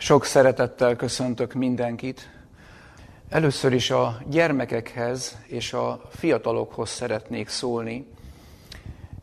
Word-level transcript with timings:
Sok 0.00 0.24
szeretettel 0.24 0.96
köszöntök 0.96 1.52
mindenkit. 1.52 2.30
Először 3.28 3.72
is 3.72 3.90
a 3.90 4.18
gyermekekhez 4.28 5.38
és 5.46 5.72
a 5.72 6.00
fiatalokhoz 6.10 6.88
szeretnék 6.88 7.48
szólni, 7.48 8.06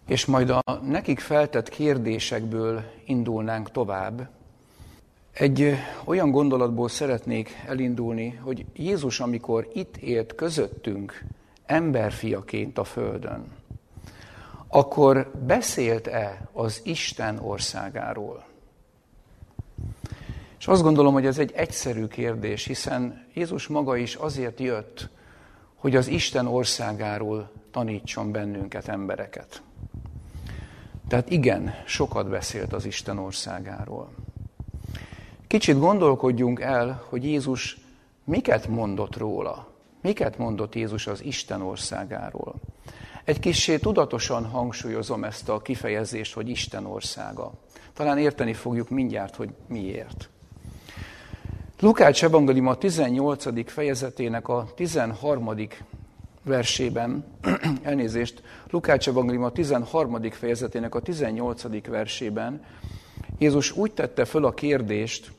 és 0.07 0.25
majd 0.25 0.49
a 0.49 0.61
nekik 0.83 1.19
feltett 1.19 1.69
kérdésekből 1.69 2.83
indulnánk 3.05 3.71
tovább. 3.71 4.29
Egy 5.33 5.75
olyan 6.03 6.31
gondolatból 6.31 6.89
szeretnék 6.89 7.63
elindulni, 7.67 8.39
hogy 8.41 8.65
Jézus, 8.73 9.19
amikor 9.19 9.67
itt 9.73 9.97
élt 9.97 10.35
közöttünk, 10.35 11.23
emberfiaként 11.65 12.77
a 12.77 12.83
Földön, 12.83 13.51
akkor 14.67 15.31
beszélt-e 15.45 16.49
az 16.53 16.81
Isten 16.83 17.39
országáról? 17.39 18.53
És 20.59 20.67
azt 20.67 20.81
gondolom, 20.81 21.13
hogy 21.13 21.25
ez 21.25 21.37
egy 21.37 21.51
egyszerű 21.55 22.07
kérdés, 22.07 22.65
hiszen 22.65 23.25
Jézus 23.33 23.67
maga 23.67 23.95
is 23.95 24.15
azért 24.15 24.59
jött, 24.59 25.09
hogy 25.75 25.95
az 25.95 26.07
Isten 26.07 26.47
országáról 26.47 27.51
tanítson 27.71 28.31
bennünket, 28.31 28.87
embereket. 28.87 29.61
Tehát 31.07 31.29
igen, 31.29 31.73
sokat 31.85 32.29
beszélt 32.29 32.73
az 32.73 32.85
Isten 32.85 33.17
országáról. 33.17 34.09
Kicsit 35.47 35.79
gondolkodjunk 35.79 36.59
el, 36.59 37.03
hogy 37.09 37.23
Jézus 37.23 37.77
miket 38.23 38.67
mondott 38.67 39.17
róla. 39.17 39.67
Miket 40.01 40.37
mondott 40.37 40.75
Jézus 40.75 41.07
az 41.07 41.23
Isten 41.23 41.61
országáról. 41.61 42.55
Egy 43.23 43.39
kicsit 43.39 43.81
tudatosan 43.81 44.45
hangsúlyozom 44.45 45.23
ezt 45.23 45.49
a 45.49 45.61
kifejezést, 45.61 46.33
hogy 46.33 46.49
Isten 46.49 46.85
országa. 46.85 47.51
Talán 47.93 48.17
érteni 48.17 48.53
fogjuk 48.53 48.89
mindjárt, 48.89 49.35
hogy 49.35 49.49
miért. 49.67 50.29
Lukács 51.79 52.23
evangélium 52.23 52.67
a 52.67 52.75
18. 52.75 53.71
fejezetének 53.71 54.47
a 54.47 54.67
13. 54.75 55.55
versében, 56.43 57.25
elnézést, 57.81 58.43
Lukács 58.69 59.07
evangélium 59.07 59.43
a 59.43 59.51
13. 59.51 60.31
fejezetének 60.31 60.95
a 60.95 60.99
18. 60.99 61.87
versében 61.87 62.63
Jézus 63.37 63.71
úgy 63.71 63.91
tette 63.91 64.25
föl 64.25 64.45
a 64.45 64.53
kérdést, 64.53 65.31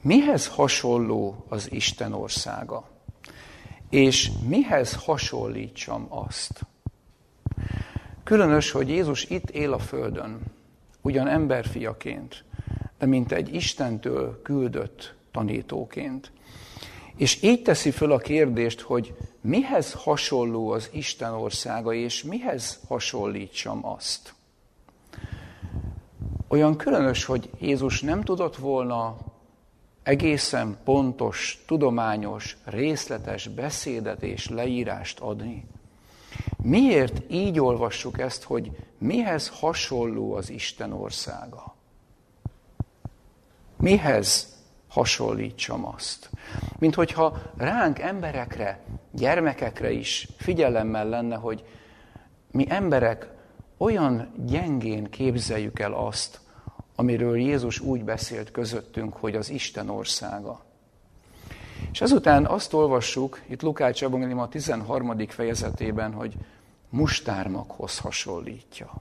mihez 0.00 0.48
hasonló 0.48 1.44
az 1.48 1.72
Isten 1.72 2.12
országa? 2.12 2.88
És 3.90 4.30
mihez 4.48 4.94
hasonlítsam 4.94 6.06
azt? 6.08 6.60
Különös, 8.24 8.70
hogy 8.70 8.88
Jézus 8.88 9.24
itt 9.24 9.50
él 9.50 9.72
a 9.72 9.78
Földön, 9.78 10.40
ugyan 11.00 11.28
emberfiaként, 11.28 12.44
de 13.00 13.06
mint 13.06 13.32
egy 13.32 13.54
Istentől 13.54 14.42
küldött 14.42 15.14
tanítóként. 15.30 16.32
És 17.16 17.42
így 17.42 17.62
teszi 17.62 17.90
föl 17.90 18.12
a 18.12 18.18
kérdést, 18.18 18.80
hogy 18.80 19.14
mihez 19.40 19.92
hasonló 19.92 20.70
az 20.70 20.88
Isten 20.92 21.32
országa, 21.32 21.92
és 21.92 22.22
mihez 22.22 22.80
hasonlítsam 22.88 23.86
azt. 23.86 24.34
Olyan 26.48 26.76
különös, 26.76 27.24
hogy 27.24 27.50
Jézus 27.58 28.00
nem 28.00 28.22
tudott 28.22 28.56
volna 28.56 29.16
egészen 30.02 30.76
pontos, 30.84 31.62
tudományos, 31.66 32.56
részletes 32.64 33.48
beszédet 33.48 34.22
és 34.22 34.48
leírást 34.48 35.20
adni. 35.20 35.64
Miért 36.62 37.22
így 37.30 37.60
olvassuk 37.60 38.18
ezt, 38.18 38.42
hogy 38.42 38.70
mihez 38.98 39.48
hasonló 39.48 40.32
az 40.32 40.50
Isten 40.50 40.92
országa? 40.92 41.78
Mihez 43.80 44.56
hasonlítsam 44.88 45.86
azt? 45.86 46.30
Mint 46.78 46.94
hogyha 46.94 47.42
ránk 47.56 47.98
emberekre, 47.98 48.80
gyermekekre 49.12 49.90
is 49.90 50.28
figyelemmel 50.36 51.08
lenne, 51.08 51.36
hogy 51.36 51.64
mi 52.50 52.66
emberek 52.68 53.28
olyan 53.76 54.32
gyengén 54.46 55.04
képzeljük 55.04 55.78
el 55.78 55.92
azt, 55.92 56.40
amiről 56.94 57.38
Jézus 57.38 57.80
úgy 57.80 58.04
beszélt 58.04 58.50
közöttünk, 58.50 59.16
hogy 59.16 59.36
az 59.36 59.50
Isten 59.50 59.88
országa. 59.88 60.64
És 61.92 62.00
ezután 62.00 62.46
azt 62.46 62.72
olvassuk, 62.72 63.40
itt 63.46 63.62
Lukács 63.62 64.02
Evangélium 64.02 64.38
a 64.38 64.48
13. 64.48 65.28
fejezetében, 65.28 66.12
hogy 66.12 66.34
mustármakhoz 66.88 67.98
hasonlítja, 67.98 68.92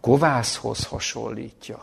kovászhoz 0.00 0.86
hasonlítja, 0.86 1.82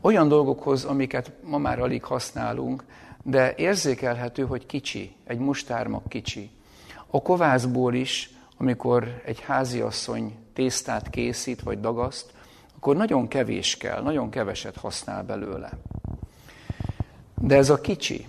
olyan 0.00 0.28
dolgokhoz, 0.28 0.84
amiket 0.84 1.32
ma 1.42 1.58
már 1.58 1.80
alig 1.80 2.04
használunk, 2.04 2.84
de 3.22 3.54
érzékelhető, 3.54 4.46
hogy 4.46 4.66
kicsi, 4.66 5.16
egy 5.24 5.38
mustármag 5.38 6.02
kicsi. 6.08 6.50
A 7.06 7.22
kovászból 7.22 7.94
is, 7.94 8.30
amikor 8.56 9.22
egy 9.24 9.40
háziasszony 9.40 10.34
tésztát 10.52 11.10
készít 11.10 11.62
vagy 11.62 11.80
dagaszt, 11.80 12.32
akkor 12.76 12.96
nagyon 12.96 13.28
kevés 13.28 13.76
kell, 13.76 14.02
nagyon 14.02 14.30
keveset 14.30 14.76
használ 14.76 15.22
belőle. 15.22 15.70
De 17.34 17.56
ez 17.56 17.70
a 17.70 17.80
kicsi, 17.80 18.26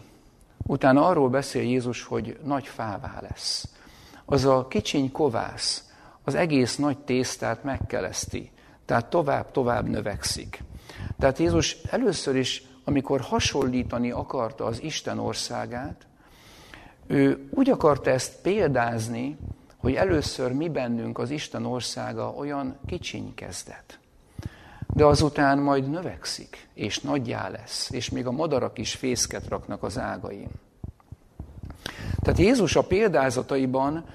utána 0.57 1.07
arról 1.07 1.29
beszél 1.29 1.61
Jézus, 1.61 2.03
hogy 2.03 2.39
nagy 2.43 2.67
fává 2.67 3.21
lesz. 3.29 3.67
Az 4.25 4.45
a 4.45 4.67
kicsiny 4.67 5.11
kovász 5.11 5.89
az 6.23 6.35
egész 6.35 6.75
nagy 6.75 6.97
tésztát 6.97 7.63
megkeleszti, 7.63 8.51
tehát 8.85 9.09
tovább-tovább 9.09 9.87
növekszik. 9.87 10.63
Tehát 11.19 11.37
Jézus 11.37 11.77
először 11.89 12.35
is, 12.35 12.63
amikor 12.83 13.21
hasonlítani 13.21 14.11
akarta 14.11 14.65
az 14.65 14.81
Isten 14.81 15.19
országát, 15.19 16.05
ő 17.07 17.49
úgy 17.49 17.69
akarta 17.69 18.09
ezt 18.09 18.41
példázni, 18.41 19.37
hogy 19.77 19.93
először 19.93 20.51
mi 20.51 20.69
bennünk 20.69 21.17
az 21.17 21.29
Isten 21.29 21.65
országa 21.65 22.29
olyan 22.29 22.77
kicsiny 22.85 23.33
kezdet. 23.35 23.99
De 24.93 25.05
azután 25.05 25.57
majd 25.57 25.89
növekszik, 25.89 26.67
és 26.73 26.99
nagyjá 26.99 27.49
lesz, 27.49 27.89
és 27.91 28.09
még 28.09 28.27
a 28.27 28.31
madarak 28.31 28.77
is 28.77 28.95
fészket 28.95 29.47
raknak 29.47 29.83
az 29.83 29.97
ágain. 29.97 30.49
Tehát 32.21 32.39
Jézus 32.39 32.75
a 32.75 32.83
példázataiban 32.83 34.05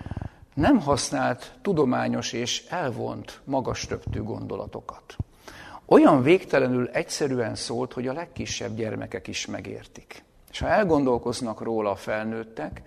nem 0.55 0.81
használt 0.81 1.53
tudományos 1.63 2.33
és 2.33 2.67
elvont 2.69 3.41
magas 3.45 3.89
röptű 3.89 4.23
gondolatokat 4.23 5.17
olyan 5.87 6.23
végtelenül 6.23 6.89
egyszerűen 6.89 7.55
szólt, 7.55 7.93
hogy 7.93 8.07
a 8.07 8.13
legkisebb 8.13 8.75
gyermekek 8.75 9.27
is 9.27 9.47
megértik. 9.47 10.25
És 10.51 10.59
ha 10.59 10.69
elgondolkoznak 10.69 11.61
róla 11.61 11.91
a 11.91 11.97
felnőttek, 11.97 12.83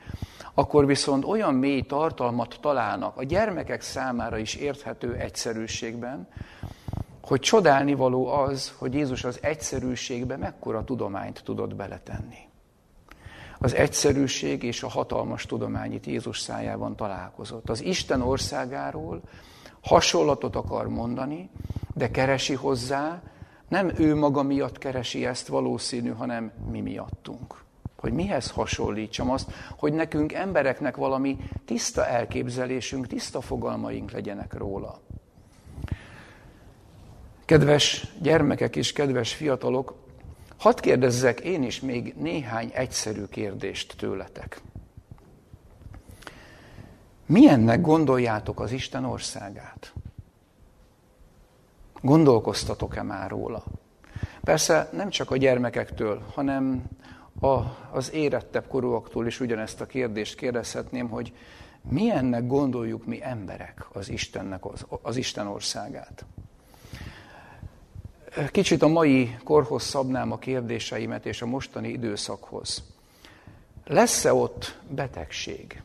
akkor 0.53 0.85
viszont 0.85 1.25
olyan 1.25 1.53
mély 1.53 1.81
tartalmat 1.81 2.57
találnak 2.61 3.17
a 3.17 3.23
gyermekek 3.23 3.81
számára 3.81 4.37
is 4.37 4.55
érthető 4.55 5.13
egyszerűségben, 5.13 6.27
hogy 7.21 7.39
csodálni 7.39 7.93
való 7.93 8.27
az, 8.27 8.73
hogy 8.77 8.93
Jézus 8.93 9.23
az 9.23 9.39
egyszerűségbe 9.41 10.37
mekkora 10.37 10.83
tudományt 10.83 11.41
tudott 11.43 11.75
beletenni. 11.75 12.47
Az 13.59 13.73
egyszerűség 13.73 14.63
és 14.63 14.83
a 14.83 14.87
hatalmas 14.87 15.45
tudomány 15.45 15.99
Jézus 16.03 16.39
szájában 16.39 16.95
találkozott. 16.95 17.69
Az 17.69 17.83
Isten 17.83 18.21
országáról 18.21 19.21
hasonlatot 19.81 20.55
akar 20.55 20.87
mondani, 20.87 21.49
de 21.93 22.11
keresi 22.11 22.53
hozzá, 22.53 23.21
nem 23.67 23.91
ő 23.97 24.15
maga 24.15 24.43
miatt 24.43 24.77
keresi 24.77 25.25
ezt 25.25 25.47
valószínű, 25.47 26.09
hanem 26.09 26.51
mi 26.71 26.81
miattunk. 26.81 27.63
Hogy 27.97 28.13
mihez 28.13 28.51
hasonlítsam 28.51 29.29
azt, 29.29 29.51
hogy 29.77 29.93
nekünk 29.93 30.33
embereknek 30.33 30.95
valami 30.95 31.37
tiszta 31.65 32.07
elképzelésünk, 32.07 33.07
tiszta 33.07 33.41
fogalmaink 33.41 34.11
legyenek 34.11 34.53
róla. 34.53 34.99
Kedves 37.45 38.07
gyermekek 38.21 38.75
és 38.75 38.93
kedves 38.93 39.33
fiatalok, 39.33 39.95
hadd 40.57 40.81
kérdezzek 40.81 41.39
én 41.39 41.63
is 41.63 41.79
még 41.79 42.13
néhány 42.17 42.71
egyszerű 42.73 43.23
kérdést 43.23 43.97
tőletek. 43.97 44.61
Milyennek 47.29 47.81
gondoljátok 47.81 48.59
az 48.59 48.71
Isten 48.71 49.05
országát? 49.05 49.93
Gondolkoztatok-e 52.01 53.01
már 53.03 53.29
róla? 53.29 53.63
Persze 54.41 54.89
nem 54.91 55.09
csak 55.09 55.31
a 55.31 55.37
gyermekektől, 55.37 56.23
hanem 56.33 56.83
a, 57.39 57.55
az 57.91 58.13
érettebb 58.13 58.67
korúaktól 58.67 59.27
is 59.27 59.39
ugyanezt 59.39 59.81
a 59.81 59.85
kérdést 59.85 60.35
kérdezhetném, 60.35 61.09
hogy 61.09 61.33
milyennek 61.89 62.47
gondoljuk 62.47 63.05
mi 63.05 63.23
emberek 63.23 63.87
az 63.93 64.09
Istennek, 64.09 64.65
az, 64.65 64.85
az 65.01 65.15
Isten 65.15 65.47
országát. 65.47 66.25
Kicsit 68.51 68.81
a 68.81 68.87
mai 68.87 69.37
korhoz 69.43 69.83
szabnám 69.83 70.31
a 70.31 70.37
kérdéseimet 70.37 71.25
és 71.25 71.41
a 71.41 71.45
mostani 71.45 71.89
időszakhoz. 71.89 72.83
Lesz-e 73.85 74.33
ott 74.33 74.79
betegség? 74.87 75.81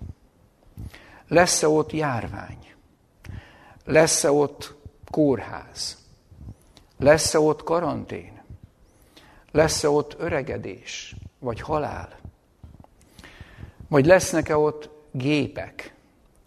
Lesz-e 1.28 1.68
ott 1.68 1.92
járvány? 1.92 2.74
Lesz-e 3.84 4.30
ott 4.30 4.74
kórház? 5.10 5.98
Lesz-e 6.98 7.38
ott 7.38 7.62
karantén? 7.62 8.42
Lesz-e 9.50 9.88
ott 9.88 10.16
öregedés, 10.18 11.16
vagy 11.38 11.60
halál? 11.60 12.18
Vagy 13.88 14.06
lesznek-e 14.06 14.56
ott 14.56 14.90
gépek? 15.12 15.94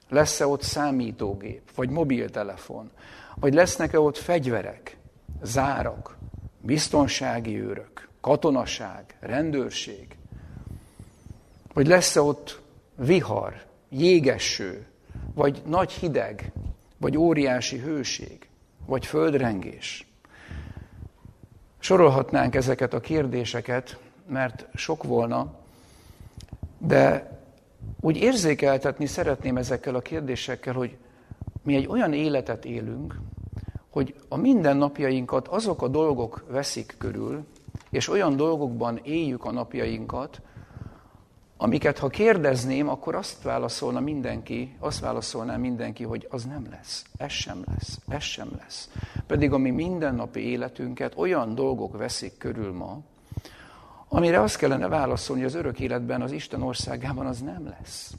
Lesz-e 0.10 0.48
ott 0.48 0.62
számítógép, 0.62 1.76
vagy 1.76 1.90
mobiltelefon? 1.90 2.92
Vagy 3.36 3.54
lesznek-e 3.54 4.00
ott 4.00 4.18
fegyverek, 4.18 4.98
zárak, 5.42 6.18
biztonsági 6.62 7.62
őrök, 7.62 8.10
katonaság, 8.22 9.18
rendőrség? 9.20 10.18
Vagy 11.74 11.88
lesz-e 11.88 12.22
ott 12.22 12.62
vihar, 12.96 13.67
jégeső, 13.90 14.86
vagy 15.34 15.62
nagy 15.66 15.92
hideg, 15.92 16.52
vagy 16.98 17.18
óriási 17.18 17.78
hőség, 17.78 18.48
vagy 18.86 19.06
földrengés? 19.06 20.08
Sorolhatnánk 21.80 22.56
ezeket 22.56 22.94
a 22.94 23.00
kérdéseket, 23.00 23.98
mert 24.28 24.68
sok 24.74 25.04
volna, 25.04 25.54
de 26.78 27.36
úgy 28.00 28.18
érzékeltetni 28.18 29.06
szeretném 29.06 29.58
ezekkel 29.58 29.96
a 29.96 30.02
kérdésekkel, 30.02 30.74
hogy 30.74 30.98
mi 31.64 31.76
egy 31.76 31.88
olyan 31.88 32.14
életet 32.14 32.66
élünk, 32.66 33.20
hogy 33.90 34.16
a 34.28 34.38
mindennapjainkat 34.38 35.48
azok 35.48 35.82
a 35.82 35.88
dolgok 35.88 36.46
veszik 36.50 36.96
körül, 36.98 37.46
és 37.90 38.10
olyan 38.10 38.36
dolgokban 38.36 39.00
éljük 39.04 39.46
a 39.46 39.52
napjainkat, 39.52 40.42
amiket 41.58 41.98
ha 41.98 42.08
kérdezném, 42.08 42.90
akkor 42.90 43.16
azt 43.16 43.42
válaszolna 43.42 44.00
mindenki, 44.00 44.76
azt 44.80 45.00
válaszolná 45.00 45.56
mindenki, 45.56 46.04
hogy 46.04 46.28
az 46.30 46.44
nem 46.44 46.68
lesz, 46.70 47.06
ez 47.18 47.32
sem 47.32 47.64
lesz, 47.66 48.00
ez 48.08 48.24
sem 48.24 48.50
lesz. 48.58 48.90
Pedig 49.28 49.54
a 49.54 49.58
mi 49.58 49.70
mindennapi 49.70 50.40
életünket 50.40 51.14
olyan 51.16 51.56
dolgok 51.56 51.98
veszik 51.98 52.38
körül 52.38 52.72
ma, 52.72 53.00
amire 54.08 54.42
azt 54.42 54.58
kellene 54.58 54.88
válaszolni, 54.88 55.42
hogy 55.42 55.52
az 55.52 55.58
örök 55.58 55.80
életben, 55.80 56.22
az 56.22 56.32
Isten 56.32 56.62
országában 56.62 57.26
az 57.26 57.42
nem 57.42 57.68
lesz. 57.68 58.14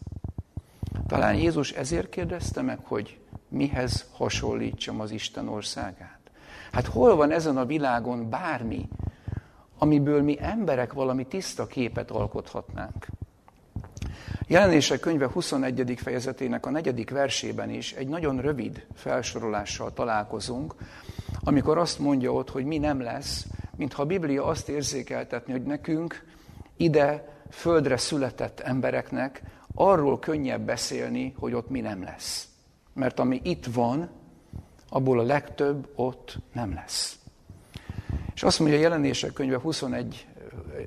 Talán 1.06 1.35
Jézus 1.35 1.73
ezért 1.73 2.08
kérdezte 2.08 2.62
meg, 2.62 2.79
hogy 2.82 3.19
mihez 3.49 4.06
hasonlítsam 4.12 5.00
az 5.00 5.11
Isten 5.11 5.49
országát. 5.49 6.19
Hát 6.73 6.87
hol 6.87 7.17
van 7.17 7.31
ezen 7.31 7.56
a 7.56 7.67
világon 7.67 8.31
bármi, 8.31 8.88
amiből 9.79 10.23
mi 10.23 10.37
emberek 10.40 10.93
valami 10.93 11.26
tiszta 11.26 11.67
képet 11.67 12.11
alkothatnánk? 12.11 13.06
Jelenések 14.50 15.00
könyve 15.00 15.27
21. 15.27 15.95
fejezetének 15.97 16.67
a 16.67 16.71
negyedik 16.71 17.11
versében 17.11 17.71
is 17.71 17.93
egy 17.93 18.09
nagyon 18.09 18.41
rövid 18.41 18.87
felsorolással 18.95 19.93
találkozunk, 19.93 20.75
amikor 21.41 21.79
azt 21.79 21.99
mondja 21.99 22.33
ott, 22.33 22.50
hogy 22.50 22.65
mi 22.65 22.79
nem 22.79 23.00
lesz, 23.00 23.47
mintha 23.77 24.03
a 24.03 24.06
Biblia 24.06 24.45
azt 24.45 24.69
érzékeltetni, 24.69 25.53
hogy 25.53 25.62
nekünk 25.62 26.25
ide 26.77 27.39
földre 27.50 27.97
született 27.97 28.61
embereknek 28.61 29.43
arról 29.75 30.19
könnyebb 30.19 30.62
beszélni, 30.62 31.35
hogy 31.39 31.53
ott 31.53 31.71
mi 31.71 31.81
nem 31.81 32.03
lesz. 32.03 32.49
Mert 32.93 33.19
ami 33.19 33.41
itt 33.45 33.67
van, 33.67 34.09
abból 34.89 35.19
a 35.19 35.23
legtöbb 35.25 35.89
ott 35.95 36.39
nem 36.53 36.75
lesz. 36.75 37.19
És 38.35 38.43
azt 38.43 38.59
mondja 38.59 38.79
a 38.79 38.81
jelenések 38.81 39.33
könyve 39.33 39.59
21, 39.59 40.27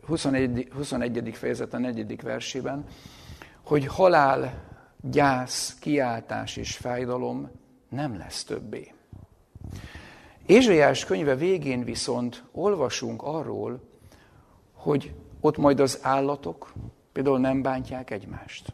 21, 0.06 0.68
21. 0.74 1.32
fejezet 1.34 1.74
a 1.74 1.78
4. 1.78 2.22
versében, 2.22 2.86
hogy 3.64 3.86
halál, 3.86 4.70
gyász, 5.02 5.78
kiáltás 5.80 6.58
és 6.58 6.78
fájdalom 6.78 7.52
nem 7.90 8.18
lesz 8.18 8.44
többé. 8.44 8.94
Ézsaiás 10.46 11.06
könyve 11.06 11.36
végén 11.36 11.84
viszont 11.84 12.44
olvasunk 12.52 13.22
arról, 13.24 13.82
hogy 14.74 15.14
ott 15.40 15.58
majd 15.58 15.80
az 15.80 16.00
állatok 16.02 16.74
például 17.12 17.40
nem 17.40 17.62
bántják 17.62 18.10
egymást. 18.10 18.74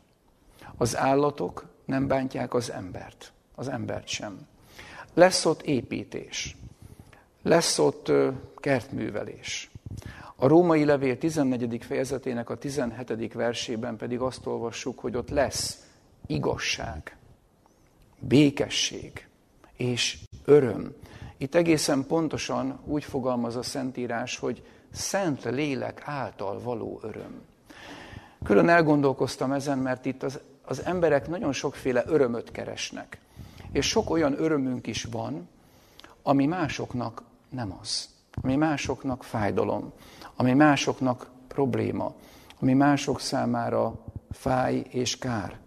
Az 0.78 0.98
állatok 0.98 1.66
nem 1.86 2.08
bántják 2.08 2.54
az 2.54 2.72
embert, 2.72 3.32
az 3.56 3.68
embert 3.68 4.08
sem. 4.08 4.48
Lesz 5.14 5.46
ott 5.46 5.62
építés, 5.62 6.56
lesz 7.42 7.80
ott 7.80 8.12
kertművelés. 8.56 9.72
A 10.40 10.48
római 10.48 10.86
levél 10.86 11.18
14. 11.18 11.84
fejezetének 11.86 12.50
a 12.50 12.58
17. 12.58 13.34
versében 13.34 13.96
pedig 13.98 14.20
azt 14.20 14.46
olvassuk, 14.46 15.00
hogy 15.00 15.16
ott 15.16 15.30
lesz 15.30 15.88
igazság, 16.28 17.18
békesség 18.20 19.28
és 19.76 20.18
öröm. 20.46 20.96
Itt 21.38 21.56
egészen 21.56 22.06
pontosan 22.08 22.80
úgy 22.86 23.04
fogalmaz 23.04 23.56
a 23.56 23.62
Szentírás, 23.62 24.38
hogy 24.38 24.64
szent 24.92 25.44
lélek 25.44 26.02
által 26.06 26.62
való 26.62 27.00
öröm. 27.04 27.42
Külön 28.44 28.70
elgondolkoztam 28.70 29.52
ezen, 29.52 29.78
mert 29.78 30.06
itt 30.06 30.24
az, 30.24 30.40
az 30.66 30.86
emberek 30.86 31.28
nagyon 31.28 31.54
sokféle 31.54 32.04
örömöt 32.06 32.52
keresnek. 32.52 33.20
És 33.72 33.88
sok 33.88 34.10
olyan 34.10 34.42
örömünk 34.42 34.88
is 34.88 35.04
van, 35.04 35.50
ami 36.24 36.46
másoknak 36.46 37.24
nem 37.50 37.78
az. 37.82 38.10
Ami 38.42 38.56
másoknak 38.56 39.24
fájdalom, 39.24 39.94
ami 40.38 40.54
másoknak 40.54 41.28
probléma, 41.48 42.14
ami 42.60 42.74
mások 42.74 43.20
számára 43.20 43.94
fáj 44.32 44.84
és 44.90 45.18
kár. 45.18 45.58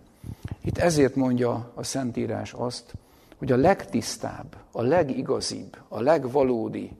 Itt 0.62 0.78
ezért 0.78 1.14
mondja 1.14 1.72
a 1.74 1.82
Szentírás 1.82 2.52
azt, 2.52 2.92
hogy 3.36 3.52
a 3.52 3.56
legtisztább, 3.56 4.56
a 4.72 4.82
legigazibb, 4.82 5.76
a 5.88 6.00
legvalódi, 6.00 6.92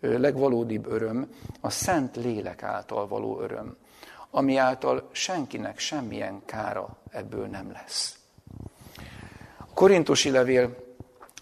legvalódibb 0.00 0.86
öröm 0.86 1.28
a 1.60 1.70
Szent 1.70 2.16
Lélek 2.16 2.62
által 2.62 3.08
való 3.08 3.40
öröm, 3.40 3.76
ami 4.30 4.56
által 4.56 5.08
senkinek 5.12 5.78
semmilyen 5.78 6.42
kára 6.44 6.96
ebből 7.10 7.46
nem 7.46 7.70
lesz. 7.72 8.18
A 9.58 9.74
Korintusi 9.74 10.30
levél 10.30 10.76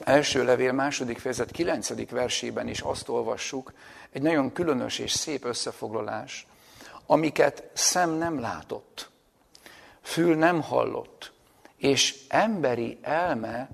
első 0.05 0.45
levél 0.45 0.73
második 0.73 1.19
fejezet 1.19 1.51
kilencedik 1.51 2.11
versében 2.11 2.69
is 2.69 2.81
azt 2.81 3.09
olvassuk, 3.09 3.73
egy 4.13 4.23
nagyon 4.23 4.53
különös 4.53 4.99
és 4.99 5.13
szép 5.13 5.45
összefoglalás, 5.45 6.47
amiket 7.07 7.71
szem 7.73 8.11
nem 8.11 8.41
látott, 8.41 9.11
fül 10.03 10.37
nem 10.37 10.63
hallott, 10.63 11.33
és 11.77 12.25
emberi 12.29 12.99
elme 13.03 13.69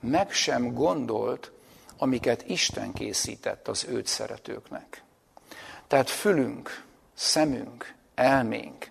meg 0.00 0.32
sem 0.32 0.74
gondolt, 0.74 1.50
amiket 1.96 2.48
Isten 2.48 2.92
készített 2.92 3.68
az 3.68 3.84
őt 3.88 4.06
szeretőknek. 4.06 5.02
Tehát 5.86 6.10
fülünk, 6.10 6.84
szemünk, 7.14 7.94
elménk 8.14 8.90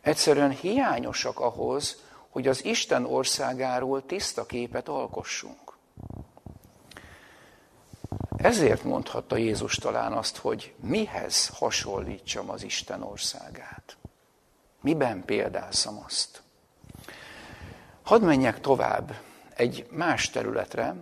egyszerűen 0.00 0.50
hiányosak 0.50 1.40
ahhoz, 1.40 2.02
hogy 2.28 2.48
az 2.48 2.64
Isten 2.64 3.04
országáról 3.04 4.06
tiszta 4.06 4.46
képet 4.46 4.88
alkossunk. 4.88 5.76
Ezért 8.44 8.84
mondhatta 8.84 9.36
Jézus 9.36 9.74
talán 9.74 10.12
azt, 10.12 10.36
hogy 10.36 10.74
mihez 10.80 11.48
hasonlítsam 11.48 12.50
az 12.50 12.62
Isten 12.62 13.02
országát. 13.02 13.96
Miben 14.80 15.24
példálszam 15.24 16.02
azt? 16.06 16.42
Hadd 18.02 18.22
menjek 18.22 18.60
tovább 18.60 19.14
egy 19.54 19.86
más 19.90 20.30
területre, 20.30 20.94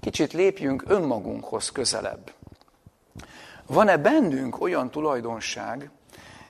kicsit 0.00 0.32
lépjünk 0.32 0.84
önmagunkhoz 0.86 1.70
közelebb. 1.70 2.32
Van-e 3.66 3.96
bennünk 3.96 4.60
olyan 4.60 4.90
tulajdonság, 4.90 5.90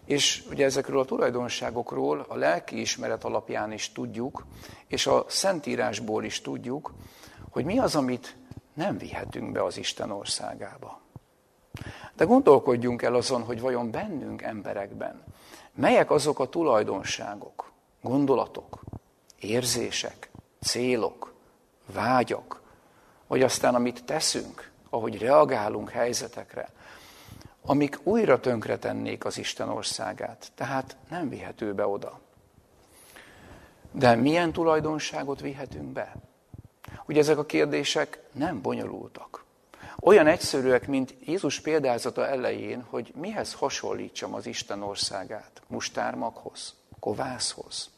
és 0.05 0.45
ugye 0.51 0.65
ezekről 0.65 1.01
a 1.01 1.05
tulajdonságokról 1.05 2.25
a 2.29 2.37
lelki 2.37 2.81
ismeret 2.81 3.25
alapján 3.25 3.73
is 3.73 3.93
tudjuk, 3.93 4.47
és 4.87 5.07
a 5.07 5.25
Szentírásból 5.29 6.25
is 6.25 6.41
tudjuk, 6.41 6.95
hogy 7.51 7.65
mi 7.65 7.79
az, 7.79 7.97
amit 7.97 8.37
nem 8.79 8.99
vihetünk 8.99 9.53
be 9.53 9.65
az 9.65 9.77
Isten 9.77 10.11
országába. 10.11 11.01
De 12.15 12.25
gondolkodjunk 12.25 13.03
el 13.03 13.15
azon, 13.15 13.43
hogy 13.43 13.61
vajon 13.61 13.91
bennünk 13.91 14.43
emberekben 14.43 15.23
melyek 15.79 16.11
azok 16.11 16.39
a 16.39 16.49
tulajdonságok, 16.49 17.73
gondolatok, 18.03 18.81
érzések, 19.41 20.31
célok, 20.61 21.35
vágyak, 21.93 22.61
vagy 23.27 23.43
aztán 23.43 23.75
amit 23.75 24.05
teszünk, 24.05 24.71
ahogy 24.91 25.19
reagálunk 25.19 25.91
helyzetekre, 25.91 26.69
amik 27.63 27.99
újra 28.03 28.41
tönkretennék 28.41 29.25
az 29.25 29.39
Isten 29.39 29.69
országát, 29.69 30.53
tehát 30.55 30.97
nem 31.11 31.29
vihető 31.29 31.75
be 31.75 31.87
oda. 31.87 32.21
De 33.93 34.15
milyen 34.15 34.53
tulajdonságot 34.53 35.41
vihetünk 35.41 35.93
be? 35.93 36.28
Ugye 37.09 37.21
ezek 37.21 37.39
a 37.39 37.45
kérdések 37.45 38.23
nem 38.33 38.61
bonyolultak. 38.61 39.45
Olyan 40.01 40.27
egyszerűek, 40.27 40.87
mint 40.87 41.15
Jézus 41.25 41.61
példázata 41.61 42.27
elején, 42.27 42.85
hogy 42.91 43.13
mihez 43.17 43.55
hasonlítsam 43.55 44.35
az 44.35 44.47
Isten 44.47 44.83
országát? 44.83 45.63
Mustármaghoz? 45.67 46.75
Kovászhoz? 47.01 47.91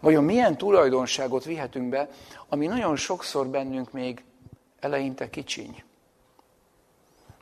Vajon 0.00 0.24
milyen 0.24 0.56
tulajdonságot 0.56 1.44
vihetünk 1.44 1.88
be, 1.88 2.08
ami 2.48 2.66
nagyon 2.66 2.96
sokszor 2.96 3.46
bennünk 3.46 3.92
még 3.92 4.24
eleinte 4.80 5.30
kicsiny? 5.30 5.82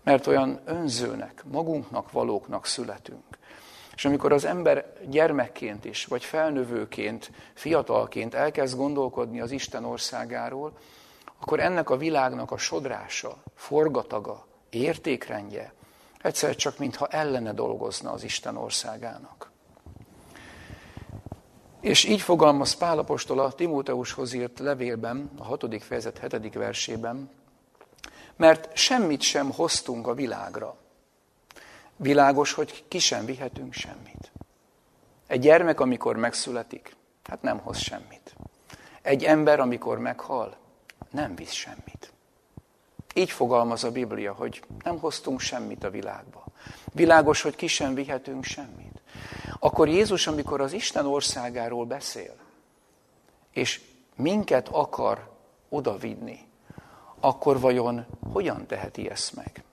Mert 0.02 0.26
olyan 0.26 0.60
önzőnek, 0.64 1.44
magunknak 1.50 2.12
valóknak 2.12 2.66
születünk. 2.66 3.38
És 3.99 4.05
amikor 4.05 4.33
az 4.33 4.45
ember 4.45 4.93
gyermekként 5.07 5.85
is, 5.85 6.05
vagy 6.05 6.25
felnövőként, 6.25 7.31
fiatalként 7.55 8.35
elkezd 8.35 8.76
gondolkodni 8.76 9.40
az 9.40 9.50
Isten 9.50 9.85
országáról, 9.85 10.78
akkor 11.40 11.61
ennek 11.61 11.90
a 11.90 11.97
világnak 11.97 12.50
a 12.50 12.57
sodrása, 12.57 13.37
forgataga, 13.55 14.47
értékrendje 14.71 15.73
egyszer 16.23 16.57
csak 16.57 16.78
mintha 16.78 17.07
ellene 17.07 17.52
dolgozna 17.52 18.12
az 18.12 18.23
Isten 18.23 18.57
országának. 18.57 19.50
És 21.81 22.05
így 22.05 22.21
fogalmaz 22.21 22.75
Pálapostól 22.75 23.38
a 23.38 23.52
Timóteushoz 23.52 24.33
írt 24.33 24.59
levélben, 24.59 25.31
a 25.38 25.45
6. 25.45 25.83
fejezet 25.83 26.19
7. 26.31 26.55
versében, 26.55 27.31
mert 28.37 28.76
semmit 28.76 29.21
sem 29.21 29.50
hoztunk 29.52 30.07
a 30.07 30.14
világra. 30.14 30.76
Világos, 32.00 32.52
hogy 32.52 32.85
ki 32.88 32.99
sem 32.99 33.25
vihetünk 33.25 33.73
semmit. 33.73 34.33
Egy 35.26 35.40
gyermek, 35.40 35.81
amikor 35.81 36.17
megszületik, 36.17 36.97
hát 37.25 37.43
nem 37.43 37.59
hoz 37.59 37.78
semmit. 37.78 38.35
Egy 39.02 39.25
ember, 39.25 39.61
amikor 39.61 39.99
meghal, 39.99 40.57
nem 41.11 41.35
visz 41.35 41.52
semmit. 41.52 42.12
Így 43.14 43.31
fogalmaz 43.31 43.85
a 43.85 43.90
Biblia, 43.90 44.33
hogy 44.33 44.62
nem 44.85 44.99
hoztunk 44.99 45.40
semmit 45.40 45.85
a 45.85 45.90
világba. 45.90 46.45
Világos, 46.93 47.43
hogy 47.43 47.57
ki 47.57 47.67
sem 47.67 47.95
vihetünk 47.95 48.45
semmit. 48.45 49.00
Akkor 49.59 49.88
Jézus, 49.88 50.26
amikor 50.26 50.61
az 50.61 50.73
Isten 50.73 51.07
országáról 51.07 51.85
beszél, 51.85 52.35
és 53.52 53.81
minket 54.17 54.69
akar 54.69 55.31
odavinni, 55.69 56.38
akkor 57.21 57.61
vajon 57.61 58.07
hogyan 58.33 58.67
teheti 58.67 59.11
ezt 59.11 59.35
meg? 59.35 59.64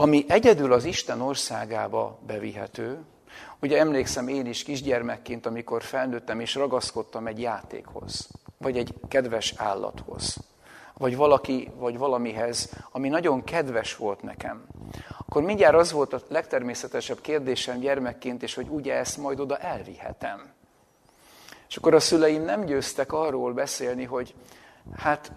Ami 0.00 0.24
egyedül 0.28 0.72
az 0.72 0.84
Isten 0.84 1.20
országába 1.20 2.18
bevihető, 2.26 2.98
ugye 3.60 3.78
emlékszem 3.78 4.28
én 4.28 4.46
is 4.46 4.62
kisgyermekként, 4.62 5.46
amikor 5.46 5.82
felnőttem 5.82 6.40
és 6.40 6.54
ragaszkodtam 6.54 7.26
egy 7.26 7.40
játékhoz, 7.40 8.28
vagy 8.58 8.76
egy 8.76 8.94
kedves 9.08 9.54
állathoz, 9.56 10.36
vagy 10.94 11.16
valaki, 11.16 11.70
vagy 11.76 11.98
valamihez, 11.98 12.72
ami 12.90 13.08
nagyon 13.08 13.44
kedves 13.44 13.96
volt 13.96 14.22
nekem. 14.22 14.66
Akkor 15.18 15.42
mindjárt 15.42 15.76
az 15.76 15.92
volt 15.92 16.12
a 16.12 16.20
legtermészetesebb 16.28 17.20
kérdésem 17.20 17.78
gyermekként, 17.78 18.42
és 18.42 18.54
hogy 18.54 18.68
ugye 18.68 18.94
ezt 18.94 19.16
majd 19.16 19.40
oda 19.40 19.56
elvihetem. 19.56 20.52
És 21.68 21.76
akkor 21.76 21.94
a 21.94 22.00
szüleim 22.00 22.42
nem 22.42 22.64
győztek 22.64 23.12
arról 23.12 23.52
beszélni, 23.52 24.04
hogy 24.04 24.34
hát 24.96 25.32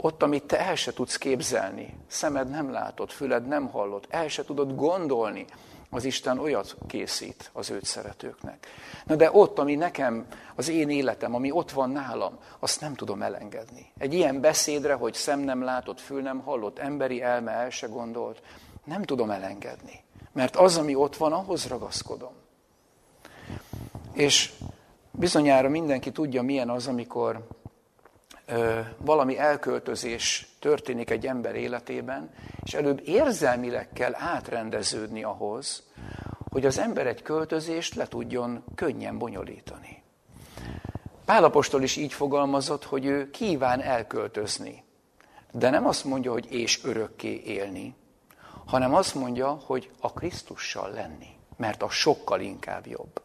ott, 0.00 0.22
amit 0.22 0.44
te 0.44 0.58
el 0.58 0.74
se 0.74 0.92
tudsz 0.92 1.16
képzelni, 1.16 1.96
szemed 2.06 2.48
nem 2.48 2.70
látott, 2.70 3.12
füled 3.12 3.46
nem 3.46 3.68
hallott, 3.68 4.06
el 4.08 4.28
se 4.28 4.44
tudod 4.44 4.74
gondolni, 4.74 5.44
az 5.90 6.04
Isten 6.04 6.38
olyat 6.38 6.76
készít 6.86 7.50
az 7.52 7.70
őt 7.70 7.84
szeretőknek. 7.84 8.66
Na 9.04 9.16
de 9.16 9.30
ott, 9.32 9.58
ami 9.58 9.74
nekem, 9.74 10.26
az 10.54 10.68
én 10.68 10.90
életem, 10.90 11.34
ami 11.34 11.50
ott 11.50 11.70
van 11.70 11.90
nálam, 11.90 12.38
azt 12.58 12.80
nem 12.80 12.94
tudom 12.94 13.22
elengedni. 13.22 13.92
Egy 13.98 14.14
ilyen 14.14 14.40
beszédre, 14.40 14.94
hogy 14.94 15.14
szem 15.14 15.40
nem 15.40 15.62
látott, 15.62 16.00
fül 16.00 16.22
nem 16.22 16.38
hallott, 16.38 16.78
emberi 16.78 17.22
elme 17.22 17.50
el 17.50 17.70
se 17.70 17.86
gondolt, 17.86 18.42
nem 18.84 19.02
tudom 19.02 19.30
elengedni. 19.30 20.04
Mert 20.32 20.56
az, 20.56 20.76
ami 20.76 20.94
ott 20.94 21.16
van, 21.16 21.32
ahhoz 21.32 21.66
ragaszkodom. 21.66 22.32
És 24.12 24.52
bizonyára 25.10 25.68
mindenki 25.68 26.12
tudja, 26.12 26.42
milyen 26.42 26.70
az, 26.70 26.86
amikor 26.86 27.46
valami 28.96 29.38
elköltözés 29.38 30.48
történik 30.58 31.10
egy 31.10 31.26
ember 31.26 31.54
életében, 31.54 32.30
és 32.64 32.74
előbb 32.74 33.00
érzelmileg 33.04 33.88
kell 33.92 34.14
átrendeződni 34.14 35.22
ahhoz, 35.22 35.82
hogy 36.50 36.66
az 36.66 36.78
ember 36.78 37.06
egy 37.06 37.22
költözést 37.22 37.94
le 37.94 38.06
tudjon 38.06 38.64
könnyen 38.74 39.18
bonyolítani. 39.18 40.02
Pálapostól 41.24 41.82
is 41.82 41.96
így 41.96 42.12
fogalmazott, 42.12 42.84
hogy 42.84 43.04
ő 43.04 43.30
kíván 43.30 43.80
elköltözni. 43.80 44.84
De 45.52 45.70
nem 45.70 45.86
azt 45.86 46.04
mondja, 46.04 46.32
hogy 46.32 46.52
és 46.52 46.84
örökké 46.84 47.42
élni, 47.44 47.94
hanem 48.66 48.94
azt 48.94 49.14
mondja, 49.14 49.48
hogy 49.48 49.90
a 50.00 50.12
Krisztussal 50.12 50.90
lenni, 50.90 51.36
mert 51.56 51.82
a 51.82 51.90
sokkal 51.90 52.40
inkább 52.40 52.86
jobb. 52.86 53.20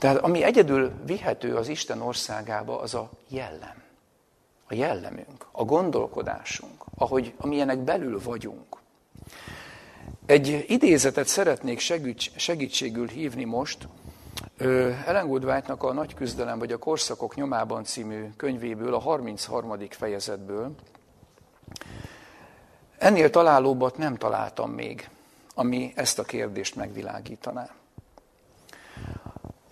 Tehát 0.00 0.16
ami 0.16 0.42
egyedül 0.42 0.92
vihető 1.04 1.56
az 1.56 1.68
Isten 1.68 2.00
országába, 2.00 2.80
az 2.80 2.94
a 2.94 3.10
jellem. 3.28 3.82
A 4.68 4.74
jellemünk, 4.74 5.46
a 5.52 5.64
gondolkodásunk, 5.64 6.84
ahogy 6.94 7.34
amilyenek 7.36 7.78
belül 7.78 8.20
vagyunk. 8.22 8.76
Egy 10.26 10.64
idézetet 10.68 11.26
szeretnék 11.26 11.78
segítségül 12.36 13.08
hívni 13.08 13.44
most, 13.44 13.88
Ellen 15.06 15.26
Goodwhite-nak 15.26 15.82
a 15.82 15.92
Nagy 15.92 16.14
küzdelem 16.14 16.58
vagy 16.58 16.72
a 16.72 16.78
Korszakok 16.78 17.34
nyomában 17.34 17.84
című 17.84 18.30
könyvéből, 18.36 18.94
a 18.94 18.98
33. 18.98 19.78
fejezetből. 19.90 20.74
Ennél 22.98 23.30
találóbbat 23.30 23.96
nem 23.96 24.16
találtam 24.16 24.70
még, 24.70 25.08
ami 25.54 25.92
ezt 25.94 26.18
a 26.18 26.22
kérdést 26.22 26.76
megvilágítaná. 26.76 27.79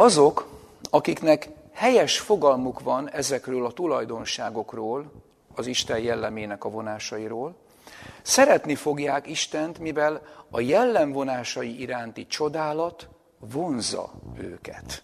Azok, 0.00 0.46
akiknek 0.90 1.48
helyes 1.72 2.18
fogalmuk 2.18 2.80
van 2.80 3.10
ezekről 3.10 3.66
a 3.66 3.72
tulajdonságokról, 3.72 5.12
az 5.54 5.66
Isten 5.66 5.98
jellemének 5.98 6.64
a 6.64 6.70
vonásairól, 6.70 7.56
szeretni 8.22 8.74
fogják 8.74 9.26
Istent, 9.26 9.78
mivel 9.78 10.22
a 10.50 10.60
jellemvonásai 10.60 11.80
iránti 11.80 12.26
csodálat 12.26 13.08
vonza 13.38 14.12
őket. 14.36 15.02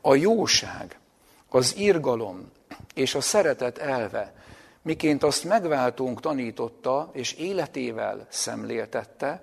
A 0.00 0.14
jóság, 0.14 0.98
az 1.48 1.76
irgalom 1.76 2.50
és 2.94 3.14
a 3.14 3.20
szeretet 3.20 3.78
elve, 3.78 4.34
miként 4.82 5.22
azt 5.22 5.44
megváltunk 5.44 6.20
tanította 6.20 7.10
és 7.12 7.32
életével 7.32 8.26
szemléltette, 8.28 9.42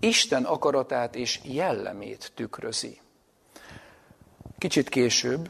Isten 0.00 0.44
akaratát 0.44 1.14
és 1.14 1.40
jellemét 1.44 2.32
tükrözi. 2.34 3.01
Kicsit 4.62 4.88
később, 4.88 5.48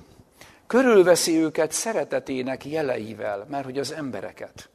körülveszi 0.67 1.37
őket 1.37 1.73
szeretetének 1.73 2.65
jeleivel, 2.65 3.47
mert 3.51 3.65
hogy 3.65 3.79
az 3.79 3.93
embereket. 3.93 4.69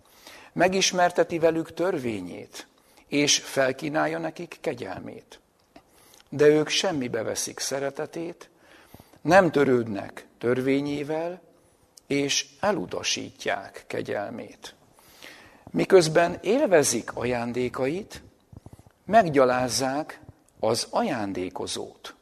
Megismerteti 0.53 1.39
velük 1.39 1.73
törvényét, 1.73 2.67
és 3.07 3.37
felkínálja 3.37 4.17
nekik 4.17 4.57
kegyelmét. 4.61 5.39
De 6.29 6.47
ők 6.47 6.67
semmibe 6.67 7.23
veszik 7.23 7.59
szeretetét, 7.59 8.49
nem 9.21 9.51
törődnek 9.51 10.25
törvényével, 10.37 11.41
és 12.07 12.45
elutasítják 12.59 13.83
kegyelmét. 13.87 14.75
Miközben 15.71 16.37
élvezik 16.41 17.15
ajándékait, 17.15 18.21
meggyalázzák 19.05 20.19
az 20.59 20.87
ajándékozót. 20.89 22.16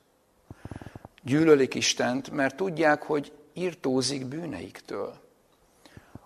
Gyűlölik 1.26 1.74
Istent, 1.74 2.32
mert 2.32 2.56
tudják, 2.56 3.04
hogy 3.04 3.32
írtózik 3.54 4.26
bűneiktől. 4.26 5.14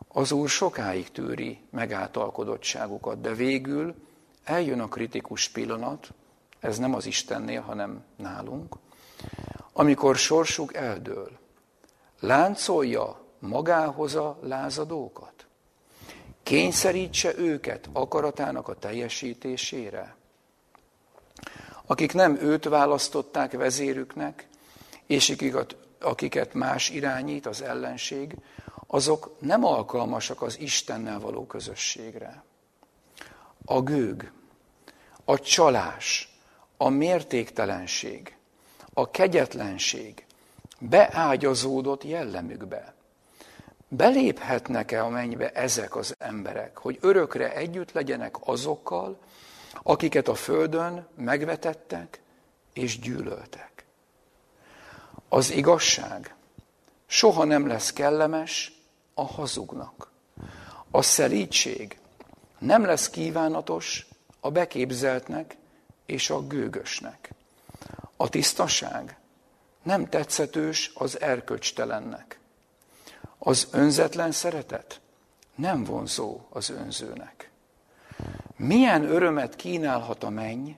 Az 0.07 0.31
Úr 0.31 0.49
sokáig 0.49 1.11
tűri 1.11 1.59
megáltalkodottságukat, 1.69 3.21
de 3.21 3.33
végül 3.33 3.95
eljön 4.43 4.79
a 4.79 4.87
kritikus 4.87 5.49
pillanat, 5.49 6.13
ez 6.59 6.77
nem 6.77 6.93
az 6.93 7.05
Istennél, 7.05 7.61
hanem 7.61 8.03
nálunk, 8.15 8.75
amikor 9.73 10.15
sorsuk 10.15 10.75
eldől. 10.75 11.31
Láncolja 12.19 13.21
magához 13.39 14.15
a 14.15 14.39
lázadókat. 14.41 15.47
Kényszerítse 16.43 17.37
őket 17.37 17.89
akaratának 17.93 18.67
a 18.67 18.75
teljesítésére. 18.75 20.15
Akik 21.85 22.13
nem 22.13 22.37
őt 22.41 22.65
választották 22.65 23.51
vezérüknek, 23.51 24.48
és 25.09 25.35
akiket, 25.99 26.53
más 26.53 26.89
irányít 26.89 27.45
az 27.45 27.61
ellenség, 27.61 28.35
azok 28.87 29.35
nem 29.39 29.65
alkalmasak 29.65 30.41
az 30.41 30.59
Istennel 30.59 31.19
való 31.19 31.45
közösségre. 31.45 32.43
A 33.65 33.81
gőg, 33.81 34.31
a 35.25 35.39
csalás, 35.39 36.37
a 36.77 36.89
mértéktelenség, 36.89 38.35
a 38.93 39.11
kegyetlenség 39.11 40.25
beágyazódott 40.79 42.03
jellemükbe. 42.03 42.93
Beléphetnek-e 43.87 45.03
a 45.03 45.09
mennybe 45.09 45.51
ezek 45.51 45.95
az 45.95 46.15
emberek, 46.17 46.77
hogy 46.77 46.97
örökre 47.01 47.55
együtt 47.55 47.91
legyenek 47.91 48.35
azokkal, 48.39 49.19
akiket 49.83 50.27
a 50.27 50.35
földön 50.35 51.07
megvetettek 51.15 52.21
és 52.73 52.99
gyűlöltek? 52.99 53.78
Az 55.29 55.51
igazság 55.51 56.35
soha 57.05 57.43
nem 57.43 57.67
lesz 57.67 57.93
kellemes 57.93 58.73
a 59.13 59.25
hazugnak. 59.25 60.11
A 60.91 61.01
szerítség 61.01 61.99
nem 62.59 62.85
lesz 62.85 63.09
kívánatos 63.09 64.07
a 64.39 64.51
beképzeltnek 64.51 65.57
és 66.05 66.29
a 66.29 66.47
gőgösnek. 66.47 67.33
A 68.17 68.29
tisztaság 68.29 69.17
nem 69.83 70.09
tetszetős 70.09 70.91
az 70.95 71.21
erköcstelennek. 71.21 72.39
Az 73.37 73.67
önzetlen 73.71 74.31
szeretet 74.31 75.01
nem 75.55 75.83
vonzó 75.83 76.39
az 76.49 76.69
önzőnek. 76.69 77.49
Milyen 78.55 79.03
örömet 79.03 79.55
kínálhat 79.55 80.23
a 80.23 80.29
menny 80.29 80.69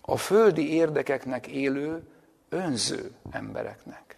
a 0.00 0.16
földi 0.16 0.72
érdekeknek 0.72 1.46
élő, 1.46 2.08
önző 2.54 3.14
embereknek? 3.30 4.16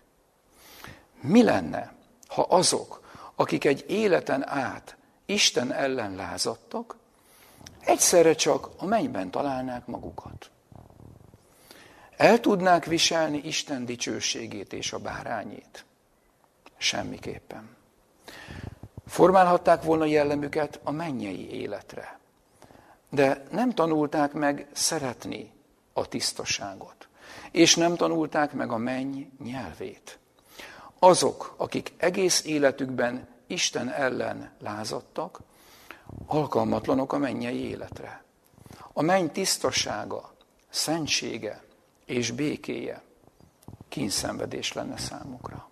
Mi 1.21 1.43
lenne, 1.43 1.93
ha 2.27 2.43
azok, 2.43 3.01
akik 3.35 3.65
egy 3.65 3.85
életen 3.89 4.49
át 4.49 4.97
Isten 5.27 5.73
ellen 5.73 6.15
lázadtak, 6.15 6.97
egyszerre 7.81 8.35
csak 8.35 8.69
a 8.77 8.85
mennyben 8.85 9.31
találnák 9.31 9.87
magukat? 9.87 10.51
El 12.17 12.41
tudnák 12.41 12.85
viselni 12.85 13.39
Isten 13.39 13.85
dicsőségét 13.85 14.73
és 14.73 14.93
a 14.93 14.99
bárányét? 14.99 15.85
Semmiképpen. 16.77 17.77
Formálhatták 19.07 19.83
volna 19.83 20.05
jellemüket 20.05 20.81
a 20.83 20.91
mennyei 20.91 21.51
életre, 21.51 22.19
de 23.11 23.43
nem 23.51 23.71
tanulták 23.71 24.33
meg 24.33 24.67
szeretni 24.73 25.53
a 25.93 26.09
tisztaságot, 26.09 27.09
és 27.51 27.77
nem 27.77 27.97
tanulták 27.97 28.53
meg 28.53 28.73
a 28.73 28.77
menny 28.77 29.23
nyelvét. 29.45 30.19
Azok, 30.99 31.55
akik 31.57 31.93
egész 31.97 32.45
életükben 32.45 33.29
Isten 33.47 33.89
ellen 33.91 34.51
lázadtak, 34.61 35.41
alkalmatlanok 36.27 37.13
a 37.13 37.19
mennyei 37.19 37.69
életre. 37.69 38.25
A 38.93 39.03
menny 39.03 39.27
tisztasága, 39.27 40.35
szentsége 40.69 41.63
és 42.05 42.31
békéje 42.31 43.03
kínszenvedés 43.89 44.73
lenne 44.73 44.97
számukra. 44.97 45.69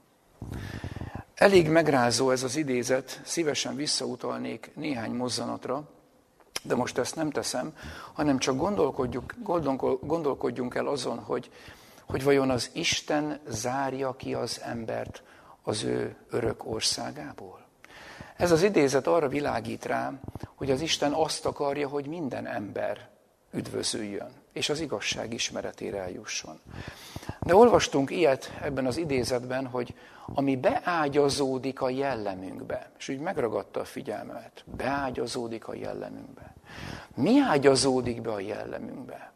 Elég 1.34 1.68
megrázó 1.68 2.30
ez 2.30 2.42
az 2.42 2.56
idézet, 2.56 3.20
szívesen 3.24 3.76
visszautalnék 3.76 4.70
néhány 4.74 5.10
mozzanatra, 5.10 5.88
de 6.64 6.74
most 6.74 6.98
ezt 6.98 7.16
nem 7.16 7.30
teszem, 7.30 7.76
hanem 8.12 8.38
csak 8.38 8.56
gondolkodjunk, 8.56 9.34
gondolkodjunk 10.00 10.74
el 10.74 10.86
azon, 10.86 11.18
hogy, 11.18 11.50
hogy 12.04 12.24
vajon 12.24 12.50
az 12.50 12.70
Isten 12.72 13.40
zárja 13.48 14.16
ki 14.16 14.34
az 14.34 14.60
embert 14.62 15.22
az 15.62 15.82
ő 15.82 16.16
örök 16.30 16.66
országából. 16.66 17.64
Ez 18.36 18.50
az 18.50 18.62
idézet 18.62 19.06
arra 19.06 19.28
világít 19.28 19.84
rá, 19.84 20.12
hogy 20.54 20.70
az 20.70 20.80
Isten 20.80 21.12
azt 21.12 21.46
akarja, 21.46 21.88
hogy 21.88 22.06
minden 22.06 22.46
ember 22.46 23.08
üdvözüljön, 23.52 24.43
és 24.54 24.68
az 24.68 24.80
igazság 24.80 25.32
ismeretére 25.32 25.98
eljusson. 25.98 26.60
De 27.40 27.54
olvastunk 27.54 28.10
ilyet 28.10 28.52
ebben 28.62 28.86
az 28.86 28.96
idézetben, 28.96 29.66
hogy 29.66 29.94
ami 30.26 30.56
beágyazódik 30.56 31.80
a 31.80 31.88
jellemünkbe, 31.88 32.90
és 32.98 33.08
úgy 33.08 33.18
megragadta 33.18 33.80
a 33.80 33.84
figyelmet, 33.84 34.64
beágyazódik 34.76 35.68
a 35.68 35.74
jellemünkbe. 35.74 36.54
Mi 37.14 37.40
ágyazódik 37.40 38.20
be 38.20 38.32
a 38.32 38.40
jellemünkbe? 38.40 39.32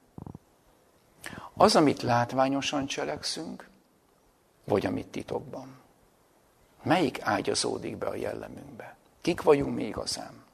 Az, 1.54 1.76
amit 1.76 2.02
látványosan 2.02 2.86
cselekszünk, 2.86 3.68
vagy 4.64 4.86
amit 4.86 5.06
titokban? 5.06 5.76
Melyik 6.82 7.18
ágyazódik 7.22 7.96
be 7.96 8.06
a 8.06 8.14
jellemünkbe? 8.14 8.96
Kik 9.20 9.42
vagyunk 9.42 9.74
mi 9.74 9.84
igazán? 9.84 10.46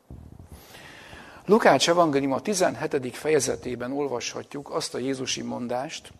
Lukács 1.46 1.88
evangélium 1.88 2.32
a 2.32 2.40
17. 2.40 3.16
fejezetében 3.16 3.92
olvashatjuk 3.92 4.70
azt 4.70 4.94
a 4.94 4.98
Jézusi 4.98 5.42
mondást, 5.42 6.12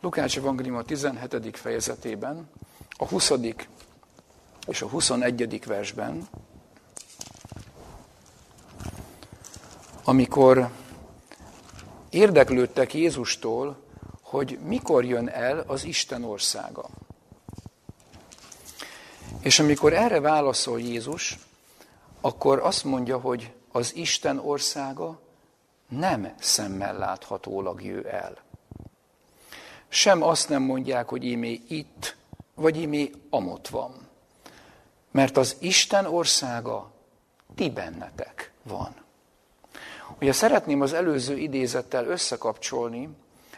Lukács 0.00 0.36
evangélium 0.36 0.76
a 0.76 0.82
17. 0.82 1.56
fejezetében, 1.56 2.50
a 2.98 3.06
20. 3.06 3.32
és 4.66 4.82
a 4.82 4.86
21. 4.86 5.64
versben, 5.66 6.28
amikor 10.04 10.70
érdeklődtek 12.10 12.94
Jézustól, 12.94 13.76
hogy 14.22 14.58
mikor 14.64 15.04
jön 15.04 15.28
el 15.28 15.64
az 15.66 15.84
Isten 15.84 16.24
országa. 16.24 16.88
És 19.40 19.58
amikor 19.58 19.92
erre 19.92 20.20
válaszol 20.20 20.80
Jézus, 20.80 21.38
akkor 22.20 22.58
azt 22.58 22.84
mondja, 22.84 23.18
hogy 23.18 23.52
az 23.78 23.96
Isten 23.96 24.38
országa 24.38 25.20
nem 25.88 26.32
szemmel 26.38 26.98
láthatólag 26.98 27.82
jő 27.82 28.08
el. 28.08 28.36
Sem 29.88 30.22
azt 30.22 30.48
nem 30.48 30.62
mondják, 30.62 31.08
hogy 31.08 31.24
ímé 31.24 31.60
itt, 31.68 32.16
vagy 32.54 32.76
ímé 32.76 33.10
amott 33.30 33.68
van. 33.68 34.08
Mert 35.10 35.36
az 35.36 35.56
Isten 35.60 36.06
országa 36.06 36.90
ti 37.54 37.70
bennetek 37.70 38.52
van. 38.62 38.94
Ugye 40.20 40.32
szeretném 40.32 40.80
az 40.80 40.92
előző 40.92 41.36
idézettel 41.36 42.06
összekapcsolni, 42.06 43.08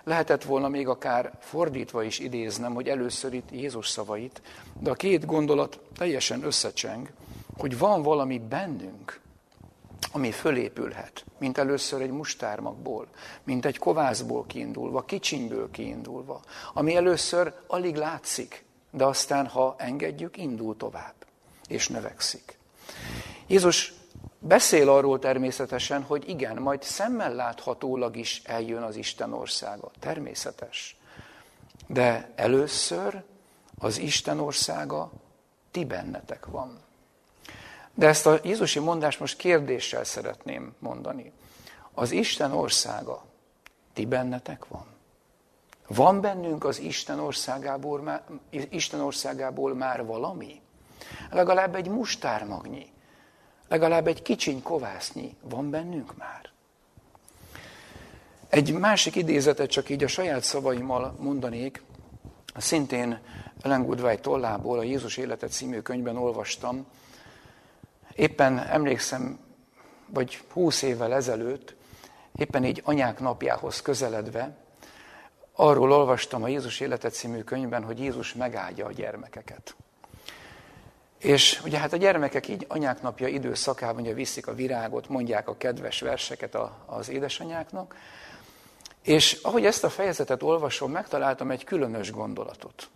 lehetett 0.05 0.45
volna 0.45 0.69
még 0.69 0.89
akár 0.89 1.33
fordítva 1.39 2.03
is 2.03 2.19
idéznem, 2.19 2.75
hogy 2.75 2.89
először 2.89 3.33
itt 3.33 3.51
Jézus 3.51 3.89
szavait, 3.89 4.43
de 4.79 4.91
a 4.91 4.95
két 4.95 5.27
gondolat 5.27 5.81
teljesen 5.97 6.45
összecseng, 6.45 7.11
hogy 7.57 7.79
van 7.79 8.03
valami 8.03 8.39
bennünk, 8.39 9.20
ami 10.13 10.31
fölépülhet, 10.31 11.25
mint 11.39 11.59
először 11.59 12.01
egy 12.01 12.11
mustármagból, 12.11 13.07
mint 13.45 13.65
egy 13.65 13.79
kovászból 13.79 14.45
kiindulva, 14.47 15.03
kicsinyből 15.03 15.71
kiindulva, 15.71 16.41
ami 16.75 16.97
először 16.97 17.55
alig 17.67 17.97
látszik, 17.97 18.65
de 18.91 19.05
aztán, 19.05 19.47
ha 19.47 19.75
engedjük, 19.79 20.37
indul 20.37 20.77
tovább, 20.77 21.15
és 21.69 21.89
növekszik. 21.89 22.59
Jézus 23.47 23.93
beszél 24.39 24.89
arról 24.89 25.19
természetesen, 25.19 26.03
hogy 26.03 26.29
igen, 26.29 26.57
majd 26.57 26.83
szemmel 26.83 27.35
láthatólag 27.35 28.17
is 28.17 28.43
eljön 28.45 28.83
az 28.83 28.97
Isten 28.97 29.33
országa. 29.33 29.91
Természetes. 29.99 30.97
De 31.87 32.33
először 32.35 33.23
az 33.79 33.99
Isten 33.99 34.41
országa 34.41 35.13
ti 35.71 35.85
bennetek 35.85 36.47
van. 36.47 36.79
De 38.01 38.07
ezt 38.07 38.27
a 38.27 38.39
Jézusi 38.43 38.79
mondást 38.79 39.21
most 39.21 39.37
kérdéssel 39.37 40.05
szeretném 40.05 40.75
mondani. 40.79 41.33
Az 41.95 42.11
Isten 42.11 42.53
országa 42.53 43.25
ti 43.93 44.07
bennetek 44.07 44.67
van? 44.69 44.87
Van 45.87 46.21
bennünk 46.21 46.65
az 46.65 46.79
Isten 46.79 47.19
országából 47.19 48.01
már, 48.01 48.23
Isten 48.69 49.01
országából 49.01 49.75
már 49.75 50.05
valami? 50.05 50.61
Legalább 51.31 51.75
egy 51.75 51.89
mustármagnyi, 51.89 52.87
legalább 53.69 54.07
egy 54.07 54.23
kicsiny 54.23 54.63
kovásznyi 54.63 55.37
van 55.43 55.71
bennünk 55.71 56.17
már? 56.17 56.51
Egy 58.49 58.73
másik 58.73 59.17
idézetet 59.17 59.71
csak 59.71 59.89
így 59.89 60.05
a 60.05 60.09
saját 60.09 60.43
szavaimmal 60.43 61.17
mondanék, 61.19 61.83
szintén 62.57 63.21
Ellen 63.63 63.85
Goodway 63.85 64.19
tollából 64.19 64.79
a 64.79 64.83
Jézus 64.83 65.17
élete 65.17 65.47
című 65.47 65.81
könyvben 65.81 66.17
olvastam, 66.17 66.87
Éppen 68.15 68.59
emlékszem, 68.59 69.39
vagy 70.07 70.43
húsz 70.53 70.83
évvel 70.83 71.15
ezelőtt, 71.15 71.75
éppen 72.37 72.65
így 72.65 72.83
anyák 72.85 73.21
napjához 73.21 73.83
közeledve, 73.83 74.57
arról 75.53 75.93
olvastam 75.93 76.43
a 76.43 76.49
Jézus 76.49 76.81
élete 76.81 77.09
című 77.09 77.41
könyvben, 77.41 77.85
hogy 77.85 77.99
Jézus 77.99 78.35
megáldja 78.35 78.87
a 78.87 78.93
gyermekeket. 78.93 79.75
És 81.19 81.61
ugye 81.65 81.79
hát 81.79 81.93
a 81.93 81.97
gyermekek 81.97 82.49
így 82.49 82.67
anyák 82.69 83.03
napja 83.03 83.29
időszakában 83.29 84.03
ugye 84.03 84.15
viszik 84.15 84.47
a 84.47 84.55
virágot, 84.55 85.09
mondják 85.09 85.49
a 85.49 85.57
kedves 85.57 86.01
verseket 86.01 86.59
az 86.87 87.09
édesanyáknak, 87.09 87.97
és 89.03 89.39
ahogy 89.43 89.67
ezt 89.67 89.85
a 89.85 89.91
fejezetet 89.91 90.43
olvasom, 90.43 90.91
megtaláltam 90.91 91.51
egy 91.51 91.65
különös 91.65 92.11
gondolatot 92.11 92.89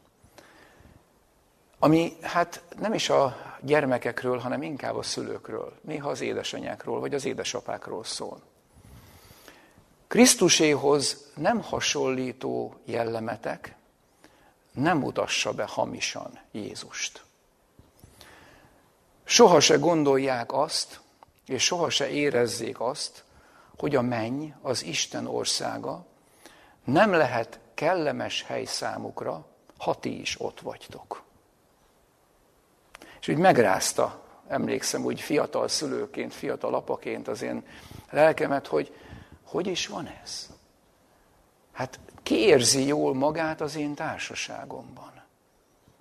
ami 1.84 2.16
hát 2.22 2.62
nem 2.78 2.94
is 2.94 3.10
a 3.10 3.36
gyermekekről, 3.60 4.38
hanem 4.38 4.62
inkább 4.62 4.96
a 4.96 5.02
szülőkről, 5.02 5.72
néha 5.80 6.10
az 6.10 6.20
édesanyákról 6.20 7.00
vagy 7.00 7.14
az 7.14 7.24
édesapákról 7.24 8.04
szól. 8.04 8.40
Krisztuséhoz 10.06 11.30
nem 11.34 11.62
hasonlító 11.62 12.74
jellemetek 12.84 13.74
nem 14.72 14.98
mutassa 14.98 15.52
be 15.52 15.64
hamisan 15.64 16.38
Jézust. 16.52 17.24
Soha 19.24 19.60
se 19.60 19.76
gondolják 19.76 20.52
azt, 20.52 21.00
és 21.46 21.64
soha 21.64 21.90
se 21.90 22.08
érezzék 22.08 22.80
azt, 22.80 23.24
hogy 23.78 23.96
a 23.96 24.02
menny, 24.02 24.48
az 24.62 24.84
Isten 24.84 25.26
országa 25.26 26.06
nem 26.84 27.12
lehet 27.12 27.58
kellemes 27.74 28.42
hely 28.42 28.64
számukra, 28.64 29.46
ha 29.78 29.94
ti 29.94 30.20
is 30.20 30.40
ott 30.40 30.60
vagytok. 30.60 31.23
És 33.24 33.30
úgy 33.30 33.38
megrázta, 33.38 34.22
emlékszem, 34.48 35.04
úgy 35.04 35.20
fiatal 35.20 35.68
szülőként, 35.68 36.34
fiatal 36.34 36.74
apaként 36.74 37.28
az 37.28 37.42
én 37.42 37.62
lelkemet, 38.10 38.66
hogy 38.66 38.94
hogy 39.44 39.66
is 39.66 39.86
van 39.86 40.10
ez? 40.22 40.50
Hát 41.72 41.98
ki 42.22 42.34
érzi 42.34 42.86
jól 42.86 43.14
magát 43.14 43.60
az 43.60 43.76
én 43.76 43.94
társaságomban? 43.94 45.22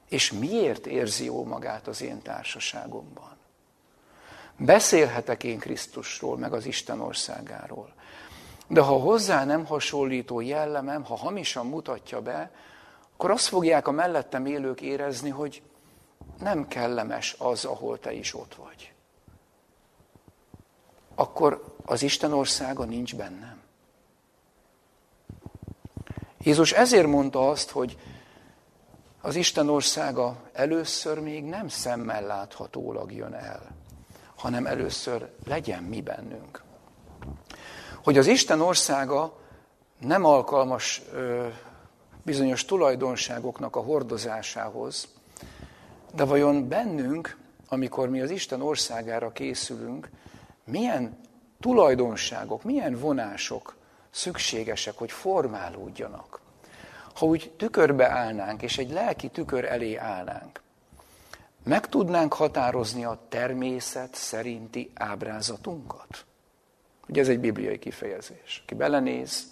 És 0.10 0.32
miért 0.32 0.86
érzi 0.86 1.26
jól 1.26 1.46
magát 1.46 1.88
az 1.88 2.02
én 2.02 2.22
társaságomban? 2.22 3.38
Beszélhetek 4.58 5.44
én 5.44 5.60
Krisztusról, 5.60 6.38
meg 6.38 6.54
az 6.54 6.66
Isten 6.66 7.00
országáról. 7.02 7.94
De 8.68 8.82
ha 8.82 8.94
hozzá 8.94 9.46
nem 9.46 9.66
hasonlító 9.66 10.40
jellemem, 10.42 11.04
ha 11.04 11.16
hamisan 11.16 11.68
mutatja 11.68 12.22
be, 12.22 12.52
akkor 13.14 13.32
azt 13.32 13.48
fogják 13.48 13.88
a 13.88 13.92
mellettem 13.92 14.46
élők 14.46 14.82
érezni, 14.82 15.30
hogy 15.30 15.62
nem 16.40 16.68
kellemes 16.68 17.36
az, 17.38 17.66
ahol 17.66 18.00
te 18.00 18.14
is 18.14 18.34
ott 18.34 18.56
vagy. 18.56 18.94
Akkor 21.16 21.76
az 21.86 22.02
Isten 22.02 22.34
országa 22.34 22.84
nincs 22.84 23.16
bennem. 23.16 23.62
Jézus 26.40 26.72
ezért 26.72 27.08
mondta 27.08 27.50
azt, 27.50 27.70
hogy 27.70 27.98
az 29.22 29.36
Isten 29.36 29.70
országa 29.70 30.36
először 30.54 31.20
még 31.20 31.44
nem 31.44 31.68
szemmel 31.68 32.26
láthatólag 32.26 33.12
jön 33.12 33.34
el, 33.34 33.76
hanem 34.36 34.66
először 34.66 35.30
legyen 35.46 35.84
mi 35.84 36.02
bennünk. 36.02 36.64
Hogy 38.04 38.18
az 38.18 38.28
Isten 38.28 38.62
országa 38.62 39.40
nem 40.00 40.26
alkalmas 40.26 41.02
ö, 41.12 41.48
bizonyos 42.24 42.66
tulajdonságoknak 42.66 43.76
a 43.76 43.82
hordozásához, 43.82 45.08
de 46.16 46.24
vajon 46.24 46.68
bennünk, 46.68 47.38
amikor 47.68 48.10
mi 48.10 48.22
az 48.22 48.30
Isten 48.30 48.62
országára 48.62 49.32
készülünk, 49.32 50.10
milyen 50.64 51.18
tulajdonságok, 51.60 52.64
milyen 52.64 52.96
vonások 52.96 53.76
szükségesek, 54.10 54.98
hogy 54.98 55.12
formálódjanak? 55.12 56.42
Ha 57.16 57.26
úgy 57.26 57.52
tükörbe 57.58 58.10
állnánk, 58.10 58.62
és 58.62 58.78
egy 58.78 58.92
lelki 58.92 59.30
tükör 59.30 59.66
elé 59.66 59.96
állnánk, 59.96 60.62
meg 61.64 61.90
tudnánk 61.90 62.34
határozni 62.34 63.06
a 63.06 63.20
természet 63.30 64.16
szerinti 64.16 64.92
ábrázatunkat? 64.94 66.26
Ugye 67.08 67.22
ez 67.22 67.28
egy 67.28 67.40
bibliai 67.40 67.80
kifejezés. 67.80 68.62
Aki 68.64 68.76
belenéz 68.76 69.52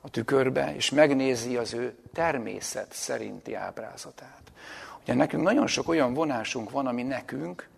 a 0.00 0.10
tükörbe, 0.10 0.74
és 0.74 0.90
megnézi 0.90 1.56
az 1.56 1.74
ő 1.74 1.98
természet 2.12 2.92
szerinti 2.92 3.54
ábrázatát. 3.54 4.47
Ugye 5.08 5.16
nekünk 5.16 5.42
nagyon 5.42 5.66
sok 5.66 5.88
olyan 5.88 6.14
vonásunk 6.14 6.70
van, 6.70 6.86
ami 6.86 7.02
nekünk 7.02 7.68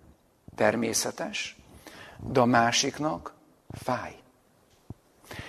természetes, 0.54 1.56
de 2.18 2.40
a 2.40 2.44
másiknak 2.44 3.34
fáj. 3.70 4.16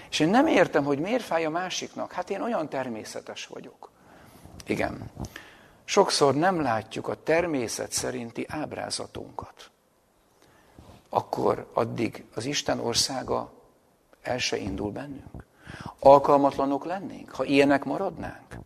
És 0.10 0.20
én 0.20 0.30
nem 0.30 0.48
értem, 0.48 0.84
hogy 0.84 1.00
miért 1.00 1.24
fáj 1.24 1.46
a 1.46 1.50
másiknak. 1.50 2.12
Hát 2.12 2.30
én 2.30 2.42
olyan 2.42 2.70
természetes 2.70 3.46
vagyok. 3.48 3.92
Igen. 4.66 5.12
Sokszor 5.84 6.36
nem 6.36 6.62
látjuk 6.62 7.08
a 7.08 7.24
természet 7.24 7.92
szerinti 7.92 8.46
ábrázatunkat. 8.50 9.70
Akkor 11.10 11.70
addig 11.74 12.26
az 12.36 12.46
Isten 12.46 12.80
országa 12.80 13.52
el 14.22 14.38
se 14.38 14.58
indul 14.58 14.92
bennünk. 14.92 15.46
Alkalmatlanok 16.00 16.86
lennénk, 16.86 17.30
ha 17.30 17.44
ilyenek 17.44 17.84
maradnánk. 17.84 18.60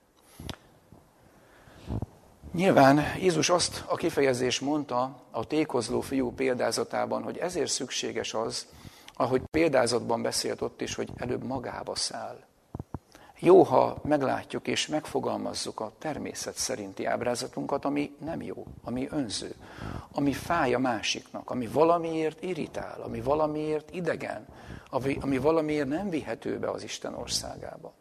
Nyilván 2.55 3.01
Jézus 3.19 3.49
azt 3.49 3.83
a 3.87 3.95
kifejezést 3.95 4.61
mondta 4.61 5.21
a 5.31 5.45
tékozló 5.45 6.01
fiú 6.01 6.31
példázatában, 6.31 7.23
hogy 7.23 7.37
ezért 7.37 7.71
szükséges 7.71 8.33
az, 8.33 8.65
ahogy 9.13 9.41
példázatban 9.51 10.21
beszélt 10.21 10.61
ott 10.61 10.81
is, 10.81 10.95
hogy 10.95 11.09
előbb 11.15 11.43
magába 11.43 11.95
száll. 11.95 12.39
Jó, 13.39 13.63
ha 13.63 13.97
meglátjuk 14.03 14.67
és 14.67 14.87
megfogalmazzuk 14.87 15.79
a 15.79 15.91
természet 15.99 16.55
szerinti 16.55 17.05
ábrázatunkat, 17.05 17.85
ami 17.85 18.15
nem 18.25 18.41
jó, 18.41 18.65
ami 18.83 19.07
önző, 19.11 19.55
ami 20.11 20.33
fáj 20.33 20.73
a 20.73 20.79
másiknak, 20.79 21.49
ami 21.49 21.67
valamiért 21.67 22.43
irritál, 22.43 23.01
ami 23.01 23.21
valamiért 23.21 23.93
idegen, 23.93 24.45
ami, 24.89 25.17
ami 25.21 25.37
valamiért 25.37 25.87
nem 25.87 26.09
vihető 26.09 26.59
be 26.59 26.69
az 26.69 26.83
Isten 26.83 27.13
országába. 27.13 27.93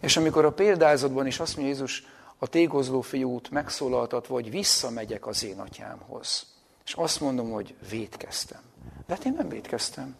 És 0.00 0.16
amikor 0.16 0.44
a 0.44 0.52
példázatban 0.52 1.26
is 1.26 1.40
azt 1.40 1.56
mondja 1.56 1.74
Jézus, 1.74 2.04
a 2.42 2.46
tégozló 2.46 3.00
fiút 3.00 3.50
megszólaltatva, 3.50 4.34
hogy 4.34 4.50
visszamegyek 4.50 5.26
az 5.26 5.44
én 5.44 5.60
atyámhoz. 5.60 6.46
És 6.84 6.94
azt 6.94 7.20
mondom, 7.20 7.50
hogy 7.50 7.74
védkeztem. 7.90 8.60
De 9.06 9.14
hát 9.14 9.24
én 9.24 9.32
nem 9.32 9.48
védkeztem. 9.48 10.16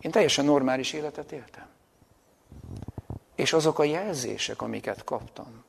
Én 0.00 0.10
teljesen 0.10 0.44
normális 0.44 0.92
életet 0.92 1.32
éltem. 1.32 1.66
És 3.34 3.52
azok 3.52 3.78
a 3.78 3.84
jelzések, 3.84 4.62
amiket 4.62 5.04
kaptam, 5.04 5.64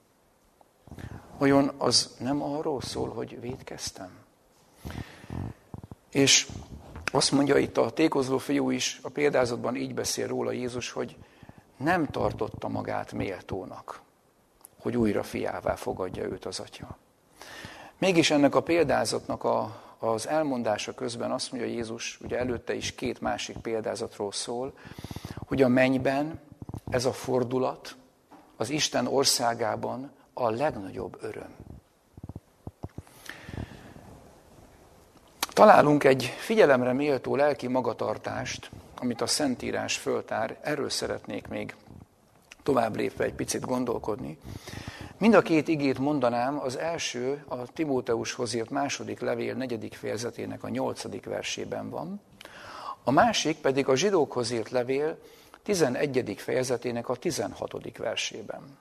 olyan 1.38 1.74
az 1.78 2.16
nem 2.20 2.42
arról 2.44 2.82
szól, 2.82 3.10
hogy 3.10 3.40
védkeztem. 3.40 4.12
És 6.12 6.48
azt 7.12 7.32
mondja 7.32 7.58
itt 7.58 7.78
a 7.78 7.90
tékozló 7.90 8.38
fiú 8.38 8.70
is, 8.70 9.00
a 9.04 9.10
példázatban 9.10 9.76
így 9.76 9.94
beszél 9.94 10.28
róla 10.28 10.52
Jézus, 10.52 10.92
hogy 10.92 11.18
nem 11.78 12.06
tartotta 12.06 12.68
magát 12.68 13.12
méltónak 13.12 14.08
hogy 14.82 14.98
újra 14.98 15.24
fiává 15.24 15.76
fogadja 15.76 16.24
őt 16.24 16.46
az 16.46 16.60
atya. 16.60 16.98
Mégis 17.98 18.32
ennek 18.32 18.56
a 18.56 18.62
példázatnak 18.62 19.44
a, 19.44 19.82
az 20.00 20.28
elmondása 20.28 20.94
közben 20.94 21.32
azt 21.32 21.52
mondja 21.52 21.70
Jézus, 21.70 22.20
ugye 22.24 22.38
előtte 22.38 22.74
is 22.74 22.96
két 22.96 23.22
másik 23.22 23.58
példázatról 23.58 24.32
szól, 24.32 24.74
hogy 25.48 25.62
a 25.62 25.68
mennyben 25.68 26.40
ez 26.90 27.06
a 27.06 27.14
fordulat 27.14 27.96
az 28.58 28.70
Isten 28.70 29.08
országában 29.08 30.12
a 30.34 30.50
legnagyobb 30.50 31.18
öröm. 31.22 31.56
Találunk 35.54 36.04
egy 36.04 36.24
figyelemre 36.24 36.94
méltó 36.94 37.36
lelki 37.36 37.68
magatartást, 37.68 38.72
amit 39.00 39.22
a 39.22 39.28
Szentírás 39.28 39.98
föltár, 39.98 40.58
erről 40.62 40.90
szeretnék 40.90 41.48
még 41.48 41.76
tovább 42.70 42.96
lépve 42.96 43.24
egy 43.24 43.34
picit 43.34 43.66
gondolkodni. 43.66 44.38
Mind 45.18 45.34
a 45.34 45.42
két 45.42 45.68
igét 45.68 46.00
mondanám, 46.00 46.60
az 46.60 46.78
első 46.78 47.44
a 47.48 47.72
Timóteushoz 47.74 48.54
írt 48.54 48.70
második 48.70 49.20
levél 49.20 49.54
negyedik 49.56 49.94
fejezetének 49.94 50.64
a 50.64 50.70
nyolcadik 50.70 51.26
versében 51.26 51.90
van, 51.90 52.22
a 53.04 53.12
másik 53.12 53.58
pedig 53.58 53.88
a 53.88 53.96
zsidókhoz 53.96 54.52
írt 54.52 54.70
levél 54.70 55.18
11. 55.64 56.36
fejezetének 56.38 57.10
a 57.10 57.16
16. 57.16 57.98
versében. 57.98 58.78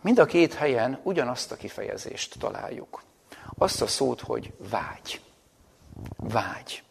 Mind 0.00 0.18
a 0.18 0.24
két 0.24 0.54
helyen 0.54 0.98
ugyanazt 1.02 1.52
a 1.52 1.56
kifejezést 1.56 2.38
találjuk. 2.38 3.02
Azt 3.58 3.82
a 3.82 3.86
szót, 3.86 4.20
hogy 4.20 4.52
vágy. 4.70 5.20
Vágy. 6.16 6.82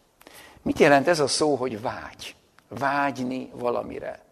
Mit 0.62 0.78
jelent 0.78 1.08
ez 1.08 1.20
a 1.20 1.26
szó, 1.26 1.54
hogy 1.54 1.80
vágy? 1.80 2.34
Vágyni 2.68 3.50
valamire. 3.52 4.23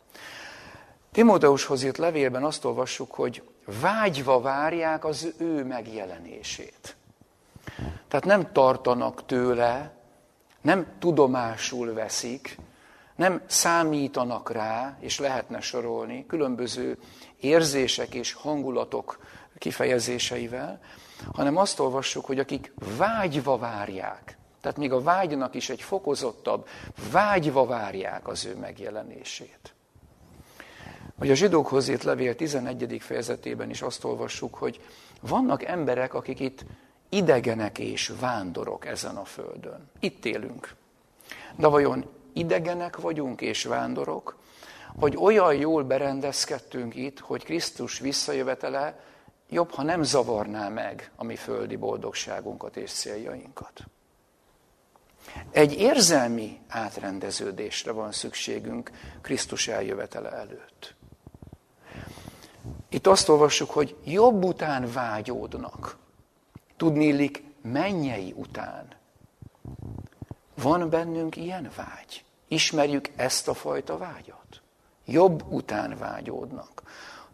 Timóteushoz 1.12 1.82
írt 1.82 1.98
levélben 1.98 2.44
azt 2.44 2.64
olvassuk, 2.64 3.14
hogy 3.14 3.42
vágyva 3.80 4.40
várják 4.40 5.04
az 5.04 5.34
ő 5.38 5.64
megjelenését. 5.64 6.96
Tehát 8.08 8.24
nem 8.24 8.52
tartanak 8.52 9.26
tőle, 9.26 9.94
nem 10.60 10.86
tudomásul 10.98 11.92
veszik, 11.92 12.58
nem 13.16 13.42
számítanak 13.46 14.50
rá, 14.50 14.96
és 15.00 15.18
lehetne 15.18 15.60
sorolni 15.60 16.26
különböző 16.26 16.98
érzések 17.40 18.14
és 18.14 18.32
hangulatok 18.32 19.18
kifejezéseivel, 19.58 20.80
hanem 21.32 21.56
azt 21.56 21.80
olvassuk, 21.80 22.24
hogy 22.24 22.38
akik 22.38 22.72
vágyva 22.96 23.58
várják, 23.58 24.38
tehát 24.60 24.76
még 24.76 24.92
a 24.92 25.02
vágynak 25.02 25.54
is 25.54 25.70
egy 25.70 25.82
fokozottabb, 25.82 26.68
vágyva 27.10 27.66
várják 27.66 28.28
az 28.28 28.44
ő 28.44 28.56
megjelenését. 28.56 29.74
Vagy 31.14 31.30
a 31.30 31.34
zsidókhoz 31.34 31.88
írt 31.88 32.02
levél 32.02 32.34
11. 32.34 32.96
fejezetében 33.00 33.70
is 33.70 33.82
azt 33.82 34.04
olvassuk, 34.04 34.54
hogy 34.54 34.80
vannak 35.20 35.64
emberek, 35.64 36.14
akik 36.14 36.40
itt 36.40 36.64
idegenek 37.08 37.78
és 37.78 38.12
vándorok 38.20 38.86
ezen 38.86 39.16
a 39.16 39.24
földön. 39.24 39.90
Itt 40.00 40.24
élünk. 40.24 40.74
De 41.56 41.66
vajon 41.66 42.10
idegenek 42.32 42.96
vagyunk 42.96 43.40
és 43.40 43.64
vándorok, 43.64 44.36
hogy 44.96 45.16
olyan 45.16 45.54
jól 45.54 45.84
berendezkedtünk 45.84 46.94
itt, 46.94 47.18
hogy 47.18 47.44
Krisztus 47.44 47.98
visszajövetele 47.98 49.00
jobb, 49.48 49.70
ha 49.70 49.82
nem 49.82 50.02
zavarná 50.02 50.68
meg 50.68 51.10
a 51.16 51.24
mi 51.24 51.36
földi 51.36 51.76
boldogságunkat 51.76 52.76
és 52.76 52.90
céljainkat. 52.90 53.84
Egy 55.50 55.72
érzelmi 55.72 56.60
átrendeződésre 56.68 57.92
van 57.92 58.12
szükségünk 58.12 58.90
Krisztus 59.20 59.68
eljövetele 59.68 60.30
előtt. 60.30 60.94
Itt 62.92 63.06
azt 63.06 63.28
olvassuk, 63.28 63.70
hogy 63.70 63.96
jobb 64.04 64.44
után 64.44 64.92
vágyódnak. 64.92 65.96
Tudnélik, 66.76 67.44
mennyei 67.62 68.34
után. 68.36 68.88
Van 70.54 70.90
bennünk 70.90 71.36
ilyen 71.36 71.70
vágy, 71.76 72.24
Ismerjük 72.48 73.08
ezt 73.16 73.48
a 73.48 73.54
fajta 73.54 73.98
vágyat? 73.98 74.62
Jobb 75.04 75.52
után 75.52 75.98
vágyódnak. 75.98 76.82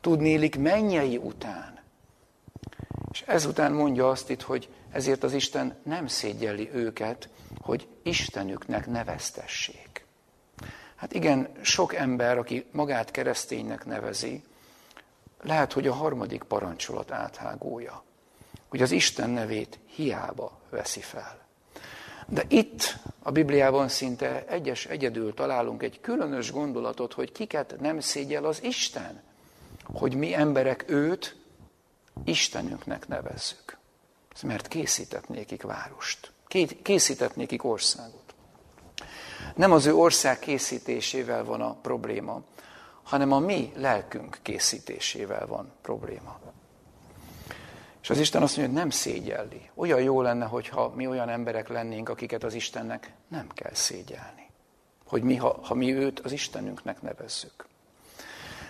Tudnélik 0.01 0.59
mennyei 0.59 1.17
után. 1.17 1.79
És 3.13 3.23
ezután 3.27 3.73
mondja 3.73 4.09
azt 4.09 4.31
itt, 4.31 4.43
hogy 4.43 4.69
ezért 4.91 5.23
az 5.23 5.33
Isten 5.33 5.77
nem 5.83 6.07
szégyelli 6.07 6.71
őket, 6.73 7.29
hogy 7.61 7.89
Istenüknek 8.03 8.87
neveztessék. 8.87 10.07
Hát 10.95 11.15
igen, 11.15 11.49
sok 11.61 11.95
ember, 11.95 12.39
aki 12.39 12.67
magát 12.73 13.11
kereszténynek 13.11 13.85
nevezi, 13.85 14.43
lehet, 15.43 15.73
hogy 15.73 15.87
a 15.87 15.93
harmadik 15.93 16.43
parancsolat 16.43 17.11
áthágója, 17.11 18.03
hogy 18.69 18.83
az 18.83 18.91
Isten 18.91 19.31
nevét 19.31 19.79
hiába 19.87 20.59
veszi 20.71 21.01
fel. 21.01 21.47
De 22.27 22.45
itt 22.49 22.97
a 23.23 23.31
Bibliában 23.31 23.89
szinte 23.89 24.45
egyes 24.47 24.87
egyedül 24.87 25.35
találunk 25.35 25.83
egy 25.83 26.01
különös 26.01 26.53
gondolatot, 26.53 27.13
hogy 27.13 27.33
kiket 27.33 27.75
nem 27.81 28.01
szégyel 28.01 28.45
az 28.45 28.63
Isten, 28.63 29.23
hogy 29.93 30.15
mi 30.15 30.35
emberek 30.35 30.85
őt 30.87 31.37
Istenünknek 32.25 33.09
nevezzük. 33.09 33.77
Mert 34.43 34.69
készített 34.69 35.29
nékik 35.29 35.63
várost, 35.63 36.33
készített 36.83 37.37
nékik 37.37 37.65
országot. 37.65 38.35
Nem 39.55 39.73
az 39.73 39.87
ő 39.87 39.95
ország 39.95 40.39
készítésével 40.39 41.45
van 41.45 41.61
a 41.61 41.75
probléma, 41.75 42.43
hanem 43.09 43.33
a 43.33 43.39
mi 43.39 43.73
lelkünk 43.77 44.39
készítésével 44.43 45.47
van 45.47 45.73
probléma. 45.83 46.39
És 48.03 48.11
az 48.11 48.19
Isten 48.19 48.43
azt 48.43 48.57
mondja, 48.57 48.75
hogy 48.75 48.83
nem 48.83 48.91
szégyelli. 48.91 49.71
Olyan 49.75 50.01
jó 50.01 50.23
lenne, 50.23 50.45
hogyha 50.45 50.93
mi 50.95 51.07
olyan 51.07 51.29
emberek 51.29 51.69
lennénk, 51.69 52.09
akiket 52.09 52.45
az 52.45 52.55
Istennek 52.55 53.13
nem 53.29 53.47
kell 53.55 53.75
szégyelni. 53.75 54.51
Hogy 55.07 55.23
mi, 55.23 55.37
ha, 55.37 55.59
ha 55.63 55.75
mi 55.75 55.95
őt 55.95 56.21
az 56.21 56.33
Istenünknek 56.33 57.03
nevezzük. 57.03 57.67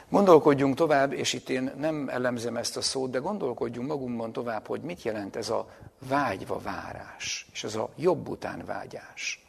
Gondolkodjunk 0.08 0.74
tovább, 0.74 1.12
és 1.12 1.32
itt 1.32 1.48
én 1.48 1.72
nem 1.76 2.08
elemzem 2.08 2.56
ezt 2.56 2.76
a 2.76 2.80
szót, 2.80 3.10
de 3.10 3.18
gondolkodjunk 3.18 3.88
magunkban 3.88 4.32
tovább, 4.32 4.66
hogy 4.66 4.80
mit 4.80 5.02
jelent 5.02 5.36
ez 5.36 5.50
a 5.50 5.68
vágyva 6.08 6.58
várás, 6.58 7.48
és 7.52 7.64
ez 7.64 7.74
a 7.74 7.90
jobb 7.96 8.28
után 8.28 8.62
vágyás. 8.66 9.46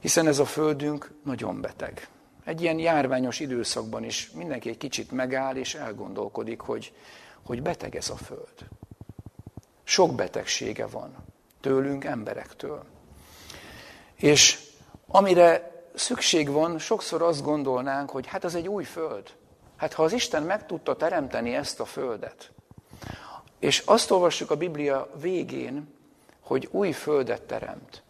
Hiszen 0.00 0.26
ez 0.26 0.38
a 0.38 0.44
földünk 0.44 1.14
nagyon 1.24 1.60
beteg. 1.60 2.08
Egy 2.48 2.62
ilyen 2.62 2.78
járványos 2.78 3.40
időszakban 3.40 4.04
is 4.04 4.30
mindenki 4.30 4.68
egy 4.68 4.76
kicsit 4.76 5.10
megáll, 5.10 5.56
és 5.56 5.74
elgondolkodik, 5.74 6.60
hogy, 6.60 6.92
hogy 7.42 7.62
beteg 7.62 7.96
ez 7.96 8.10
a 8.10 8.16
föld. 8.16 8.68
Sok 9.84 10.14
betegsége 10.14 10.86
van 10.86 11.16
tőlünk, 11.60 12.04
emberektől. 12.04 12.84
És 14.14 14.60
amire 15.06 15.82
szükség 15.94 16.50
van, 16.50 16.78
sokszor 16.78 17.22
azt 17.22 17.42
gondolnánk, 17.42 18.10
hogy 18.10 18.26
hát 18.26 18.44
az 18.44 18.54
egy 18.54 18.68
új 18.68 18.84
föld. 18.84 19.34
Hát 19.76 19.92
ha 19.92 20.02
az 20.02 20.12
Isten 20.12 20.42
meg 20.42 20.66
tudta 20.66 20.96
teremteni 20.96 21.54
ezt 21.54 21.80
a 21.80 21.84
földet, 21.84 22.50
és 23.58 23.82
azt 23.86 24.10
olvassuk 24.10 24.50
a 24.50 24.56
Biblia 24.56 25.10
végén, 25.20 25.94
hogy 26.40 26.68
új 26.70 26.92
földet 26.92 27.42
teremt, 27.42 28.02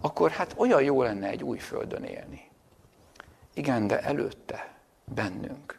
akkor 0.00 0.30
hát 0.30 0.54
olyan 0.56 0.82
jó 0.82 1.02
lenne 1.02 1.28
egy 1.28 1.42
új 1.42 1.58
földön 1.58 2.04
élni. 2.04 2.52
Igen, 3.54 3.86
de 3.86 4.00
előtte 4.00 4.74
bennünk 5.04 5.78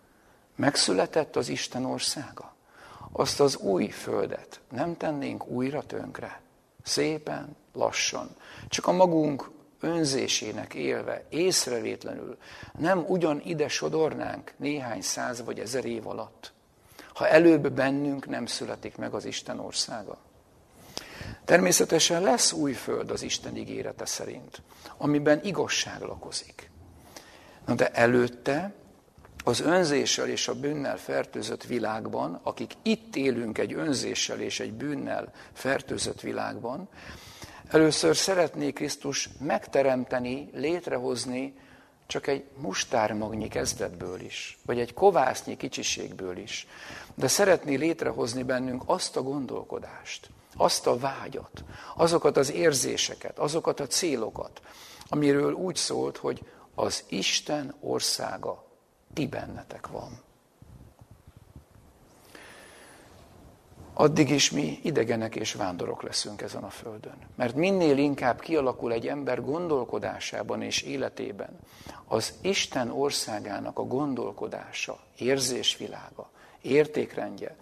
megszületett 0.56 1.36
az 1.36 1.50
Isten 1.50 1.86
országa. 1.86 2.54
Azt 3.12 3.40
az 3.40 3.56
új 3.56 3.88
földet 3.88 4.60
nem 4.72 4.98
tennénk 4.98 5.48
újra 5.48 5.84
tönkre. 5.84 6.42
Szépen, 6.84 7.56
lassan. 7.74 8.36
Csak 8.68 8.88
a 8.88 8.92
magunk 8.92 9.52
önzésének 9.80 10.74
élve, 10.74 11.24
észrevétlenül 11.30 12.38
nem 12.78 13.06
ugyan 13.08 13.42
ide 13.44 13.68
sodornánk 13.68 14.54
néhány 14.58 15.02
száz 15.02 15.44
vagy 15.44 15.60
ezer 15.60 15.86
év 15.86 16.08
alatt, 16.08 16.54
ha 17.14 17.28
előbb 17.28 17.72
bennünk 17.72 18.28
nem 18.28 18.46
születik 18.46 18.98
meg 18.98 19.14
az 19.14 19.26
Isten 19.26 19.60
országa. 19.60 20.18
Természetesen 21.46 22.22
lesz 22.22 22.52
új 22.52 22.74
föld 22.74 23.12
az 23.12 23.22
Isten 23.22 23.56
ígérete 23.56 24.06
szerint, 24.06 24.62
amiben 24.98 25.40
igazság 25.44 26.02
lakozik. 26.02 26.70
Na 27.66 27.74
de 27.74 27.90
előtte 27.92 28.74
az 29.44 29.60
önzéssel 29.60 30.28
és 30.28 30.48
a 30.48 30.54
bűnnel 30.54 30.98
fertőzött 30.98 31.64
világban, 31.64 32.40
akik 32.44 32.74
itt 32.82 33.16
élünk 33.16 33.58
egy 33.58 33.74
önzéssel 33.74 34.40
és 34.40 34.60
egy 34.60 34.74
bűnnel 34.74 35.34
fertőzött 35.54 36.22
világban, 36.22 36.90
először 37.68 38.16
szeretné 38.16 38.72
Krisztus 38.72 39.30
megteremteni, 39.40 40.50
létrehozni 40.54 41.54
csak 42.08 42.28
egy 42.28 42.44
mustármagnyi 42.58 43.48
kezdetből 43.48 44.20
is, 44.20 44.58
vagy 44.66 44.80
egy 44.80 44.94
kovásznyi 44.94 45.58
kicsiségből 45.58 46.38
is, 46.38 46.68
de 47.16 47.28
szeretné 47.28 47.76
létrehozni 47.76 48.44
bennünk 48.44 48.84
azt 48.86 49.16
a 49.16 49.22
gondolkodást, 49.22 50.30
azt 50.58 50.88
a 50.88 50.98
vágyat, 50.98 51.64
azokat 51.96 52.38
az 52.38 52.52
érzéseket, 52.52 53.40
azokat 53.40 53.80
a 53.80 53.88
célokat, 53.88 54.62
amiről 55.08 55.54
úgy 55.54 55.76
szólt, 55.76 56.18
hogy 56.18 56.42
az 56.76 57.04
Isten 57.10 57.76
országa 57.80 58.64
ti 59.14 59.28
bennetek 59.28 59.88
van. 59.88 60.24
Addig 63.98 64.30
is 64.30 64.52
mi 64.52 64.80
idegenek 64.84 65.36
és 65.36 65.54
vándorok 65.54 66.04
leszünk 66.04 66.42
ezen 66.42 66.64
a 66.64 66.70
földön. 66.70 67.18
Mert 67.36 67.56
minél 67.56 67.98
inkább 67.98 68.40
kialakul 68.40 68.92
egy 68.92 69.08
ember 69.08 69.42
gondolkodásában 69.42 70.62
és 70.62 70.82
életében 70.82 71.60
az 72.06 72.34
Isten 72.42 72.92
országának 72.92 73.80
a 73.80 73.84
gondolkodása, 73.84 75.00
érzésvilága, 75.18 76.30
értékrendje, 76.62 77.56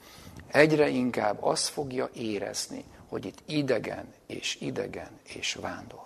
egyre 0.47 0.87
inkább 0.89 1.43
azt 1.43 1.67
fogja 1.67 2.09
érezni, 2.13 2.83
hogy 3.07 3.25
itt 3.25 3.39
idegen 3.45 4.13
és 4.27 4.57
idegen 4.61 5.19
és 5.23 5.53
vándor. 5.53 6.02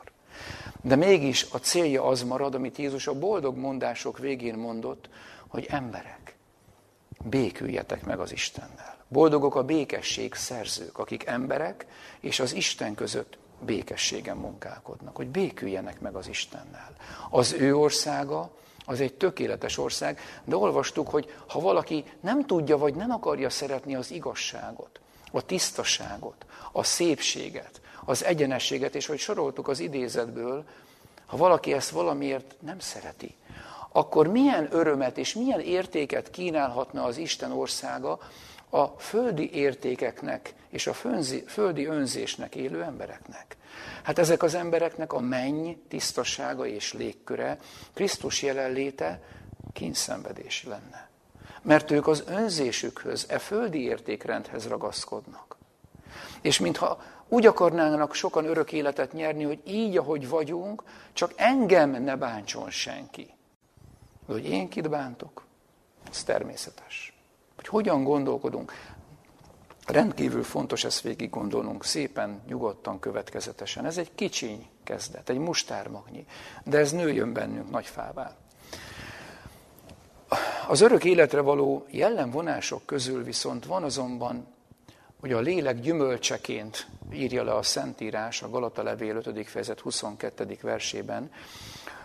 De 0.81 0.95
mégis 0.95 1.45
a 1.51 1.57
célja 1.57 2.03
az 2.03 2.23
marad, 2.23 2.55
amit 2.55 2.77
Jézus 2.77 3.07
a 3.07 3.19
boldog 3.19 3.57
mondások 3.57 4.17
végén 4.17 4.55
mondott, 4.55 5.09
hogy 5.47 5.65
emberek, 5.69 6.35
béküljetek 7.23 8.05
meg 8.05 8.19
az 8.19 8.31
Istennel. 8.31 8.97
Boldogok 9.07 9.55
a 9.55 9.63
békesség 9.63 10.33
szerzők, 10.33 10.97
akik 10.97 11.25
emberek 11.25 11.85
és 12.19 12.39
az 12.39 12.53
Isten 12.53 12.95
között 12.95 13.37
békességen 13.59 14.37
munkálkodnak, 14.37 15.15
hogy 15.15 15.27
béküljenek 15.27 15.99
meg 15.99 16.15
az 16.15 16.27
Istennel. 16.27 16.91
Az 17.29 17.53
ő 17.53 17.75
országa, 17.75 18.51
az 18.85 18.99
egy 18.99 19.13
tökéletes 19.13 19.77
ország, 19.77 20.19
de 20.43 20.55
olvastuk, 20.55 21.09
hogy 21.09 21.35
ha 21.47 21.59
valaki 21.59 22.03
nem 22.19 22.45
tudja 22.45 22.77
vagy 22.77 22.95
nem 22.95 23.11
akarja 23.11 23.49
szeretni 23.49 23.95
az 23.95 24.11
igazságot, 24.11 24.99
a 25.31 25.41
tisztaságot, 25.41 26.45
a 26.71 26.83
szépséget, 26.83 27.81
az 28.07 28.23
egyenességet, 28.23 28.95
és 28.95 29.05
hogy 29.05 29.17
soroltuk 29.19 29.67
az 29.67 29.79
idézetből, 29.79 30.63
ha 31.25 31.37
valaki 31.37 31.73
ezt 31.73 31.89
valamiért 31.89 32.55
nem 32.59 32.79
szereti, 32.79 33.35
akkor 33.91 34.27
milyen 34.27 34.67
örömet 34.71 35.17
és 35.17 35.33
milyen 35.33 35.59
értéket 35.59 36.29
kínálhatna 36.29 37.03
az 37.03 37.17
Isten 37.17 37.51
országa 37.51 38.19
a 38.69 38.85
földi 38.85 39.53
értékeknek 39.53 40.53
és 40.69 40.87
a 40.87 40.93
földi 41.47 41.85
önzésnek 41.85 42.55
élő 42.55 42.83
embereknek? 42.83 43.57
Hát 44.03 44.19
ezek 44.19 44.43
az 44.43 44.53
embereknek 44.53 45.13
a 45.13 45.19
menny 45.19 45.71
tisztasága 45.87 46.65
és 46.65 46.93
légköre, 46.93 47.59
Krisztus 47.93 48.41
jelenléte 48.41 49.21
kínszenvedés 49.73 50.63
lenne. 50.63 51.09
Mert 51.61 51.91
ők 51.91 52.07
az 52.07 52.23
önzésükhöz, 52.27 53.25
e 53.29 53.39
földi 53.39 53.83
értékrendhez 53.83 54.67
ragaszkodnak. 54.67 55.55
És 56.41 56.59
mintha 56.59 57.01
úgy 57.27 57.45
akarnának 57.45 58.13
sokan 58.13 58.45
örök 58.45 58.71
életet 58.71 59.13
nyerni, 59.13 59.43
hogy 59.43 59.61
így, 59.65 59.97
ahogy 59.97 60.29
vagyunk, 60.29 60.83
csak 61.13 61.33
engem 61.35 62.03
ne 62.03 62.15
bántson 62.15 62.69
senki. 62.69 63.33
De 64.25 64.33
hogy 64.33 64.45
én 64.45 64.69
kit 64.69 64.89
bántok, 64.89 65.45
ez 66.09 66.23
természetes. 66.23 67.13
Hogy 67.55 67.67
hogyan 67.67 68.03
gondolkodunk, 68.03 68.73
rendkívül 69.85 70.43
fontos 70.43 70.83
ezt 70.83 71.01
végig 71.01 71.29
gondolnunk, 71.29 71.83
szépen, 71.83 72.41
nyugodtan, 72.47 72.99
következetesen. 72.99 73.85
Ez 73.85 73.97
egy 73.97 74.11
kicsiny 74.15 74.69
kezdet, 74.83 75.29
egy 75.29 75.37
mustármagnyi, 75.37 76.25
de 76.63 76.77
ez 76.77 76.91
nőjön 76.91 77.33
bennünk 77.33 77.69
nagy 77.69 77.85
fává. 77.85 78.35
Az 80.67 80.81
örök 80.81 81.03
életre 81.03 81.41
való 81.41 81.85
jellemvonások 81.89 82.85
közül 82.85 83.23
viszont 83.23 83.65
van 83.65 83.83
azonban, 83.83 84.47
hogy 85.27 85.35
a 85.35 85.39
lélek 85.39 85.79
gyümölcseként 85.79 86.87
írja 87.11 87.43
le 87.43 87.53
a 87.53 87.61
Szentírás 87.61 88.41
a 88.41 88.49
Galata 88.49 88.83
levél 88.83 89.15
5. 89.15 89.47
fejezet 89.47 89.79
22. 89.79 90.57
versében, 90.61 91.31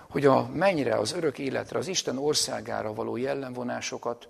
hogy 0.09 0.27
a 0.27 0.49
mennyre, 0.53 0.95
az 0.95 1.13
örök 1.13 1.39
életre, 1.39 1.79
az 1.79 1.87
Isten 1.87 2.19
országára 2.19 2.95
való 2.95 3.17
jellemvonásokat 3.17 4.29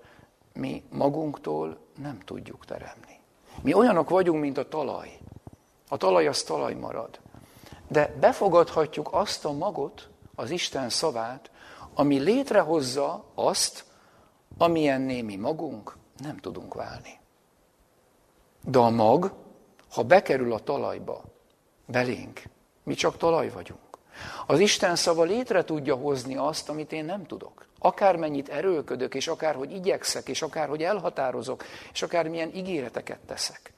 mi 0.53 0.83
magunktól 0.91 1.79
nem 2.03 2.19
tudjuk 2.25 2.65
teremni. 2.65 3.19
Mi 3.63 3.75
olyanok 3.75 4.09
vagyunk, 4.09 4.41
mint 4.41 4.59
a 4.59 4.69
talaj. 4.69 5.19
A 5.89 5.97
talaj 5.97 6.27
az 6.27 6.43
talaj 6.43 6.75
marad. 6.75 7.21
De 7.89 8.17
befogadhatjuk 8.21 9.09
azt 9.13 9.45
a 9.45 9.53
magot, 9.53 10.09
az 10.35 10.51
Isten 10.51 10.89
szavát, 10.89 11.51
ami 11.95 12.19
létrehozza 12.19 13.25
azt, 13.35 13.85
amilyenné 14.59 15.23
mi 15.23 15.37
magunk 15.37 15.97
nem 16.17 16.37
tudunk 16.37 16.75
válni. 16.75 17.21
De 18.65 18.79
a 18.79 18.91
mag, 18.91 19.33
ha 19.91 20.03
bekerül 20.03 20.53
a 20.53 20.59
talajba, 20.59 21.23
belénk, 21.87 22.43
mi 22.83 22.95
csak 22.95 23.17
talaj 23.17 23.51
vagyunk. 23.51 23.81
Az 24.47 24.59
Isten 24.59 24.97
szava 24.97 25.23
létre 25.23 25.65
tudja 25.65 25.95
hozni 25.95 26.37
azt, 26.37 26.69
amit 26.69 26.93
én 26.93 27.05
nem 27.05 27.27
tudok. 27.27 27.67
Akármennyit 27.79 28.49
erőlködök, 28.49 29.15
és 29.15 29.29
akárhogy 29.29 29.73
igyekszek, 29.73 30.29
és 30.29 30.43
akárhogy 30.43 30.83
elhatározok, 30.83 31.65
és 31.93 32.03
akármilyen 32.03 32.55
ígéreteket 32.55 33.19
teszek. 33.19 33.73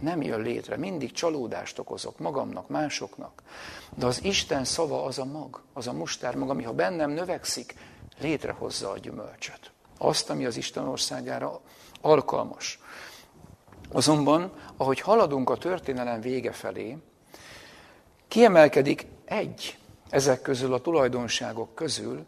Nem 0.00 0.22
jön 0.22 0.40
létre, 0.40 0.76
mindig 0.76 1.12
csalódást 1.12 1.78
okozok 1.78 2.18
magamnak, 2.18 2.68
másoknak. 2.68 3.42
De 3.94 4.06
az 4.06 4.24
Isten 4.24 4.64
szava 4.64 5.04
az 5.04 5.18
a 5.18 5.24
mag, 5.24 5.62
az 5.72 5.86
a 5.86 5.92
mustármag, 5.92 6.50
ami 6.50 6.62
ha 6.62 6.72
bennem 6.72 7.10
növekszik, 7.10 7.74
létrehozza 8.20 8.90
a 8.90 8.98
gyümölcsöt. 8.98 9.70
Azt, 9.98 10.30
ami 10.30 10.46
az 10.46 10.56
Isten 10.56 10.88
országára 10.88 11.60
alkalmas. 12.00 12.80
Azonban, 13.92 14.52
ahogy 14.76 15.00
haladunk 15.00 15.50
a 15.50 15.56
történelem 15.56 16.20
vége 16.20 16.52
felé, 16.52 16.96
kiemelkedik 18.28 19.06
egy 19.24 19.78
ezek 20.10 20.42
közül 20.42 20.74
a 20.74 20.80
tulajdonságok 20.80 21.74
közül, 21.74 22.24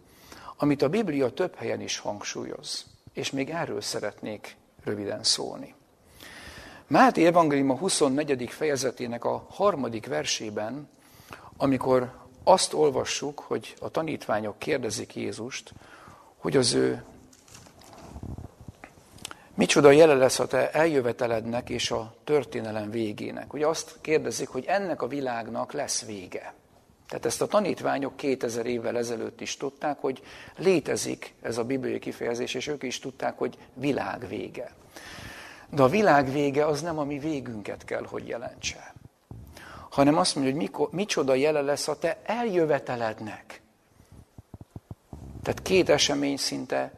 amit 0.56 0.82
a 0.82 0.88
Biblia 0.88 1.30
több 1.30 1.54
helyen 1.54 1.80
is 1.80 1.98
hangsúlyoz. 1.98 2.86
És 3.12 3.30
még 3.30 3.50
erről 3.50 3.80
szeretnék 3.80 4.56
röviden 4.84 5.22
szólni. 5.22 5.74
Máté 6.86 7.26
Evangélium 7.26 7.70
a 7.70 7.76
24. 7.76 8.50
fejezetének 8.50 9.24
a 9.24 9.46
harmadik 9.50 10.06
versében, 10.06 10.88
amikor 11.56 12.12
azt 12.44 12.72
olvassuk, 12.72 13.38
hogy 13.40 13.74
a 13.80 13.88
tanítványok 13.88 14.58
kérdezik 14.58 15.16
Jézust, 15.16 15.72
hogy 16.36 16.56
az 16.56 16.72
ő 16.72 17.04
micsoda 19.58 19.90
jele 19.90 20.14
lesz 20.14 20.38
a 20.38 20.46
te 20.46 20.70
eljövetelednek 20.70 21.70
és 21.70 21.90
a 21.90 22.14
történelem 22.24 22.90
végének. 22.90 23.52
Ugye 23.52 23.66
azt 23.66 23.96
kérdezik, 24.00 24.48
hogy 24.48 24.64
ennek 24.66 25.02
a 25.02 25.06
világnak 25.06 25.72
lesz 25.72 26.04
vége. 26.04 26.54
Tehát 27.08 27.26
ezt 27.26 27.42
a 27.42 27.46
tanítványok 27.46 28.16
2000 28.16 28.66
évvel 28.66 28.96
ezelőtt 28.96 29.40
is 29.40 29.56
tudták, 29.56 29.98
hogy 30.00 30.22
létezik 30.56 31.34
ez 31.42 31.58
a 31.58 31.64
bibliai 31.64 31.98
kifejezés, 31.98 32.54
és 32.54 32.66
ők 32.66 32.82
is 32.82 32.98
tudták, 32.98 33.38
hogy 33.38 33.58
világ 33.74 34.28
vége. 34.28 34.72
De 35.70 35.82
a 35.82 35.88
világ 35.88 36.32
vége 36.32 36.66
az 36.66 36.82
nem 36.82 36.98
a 36.98 37.04
mi 37.04 37.18
végünket 37.18 37.84
kell, 37.84 38.04
hogy 38.04 38.28
jelentse. 38.28 38.94
Hanem 39.90 40.16
azt 40.16 40.34
mondja, 40.34 40.52
hogy 40.52 40.62
mikor, 40.62 40.88
micsoda 40.90 41.34
jele 41.34 41.60
lesz 41.60 41.88
a 41.88 41.98
te 41.98 42.18
eljövetelednek. 42.24 43.60
Tehát 45.42 45.62
két 45.62 45.88
esemény 45.88 46.36
szinte 46.36 46.92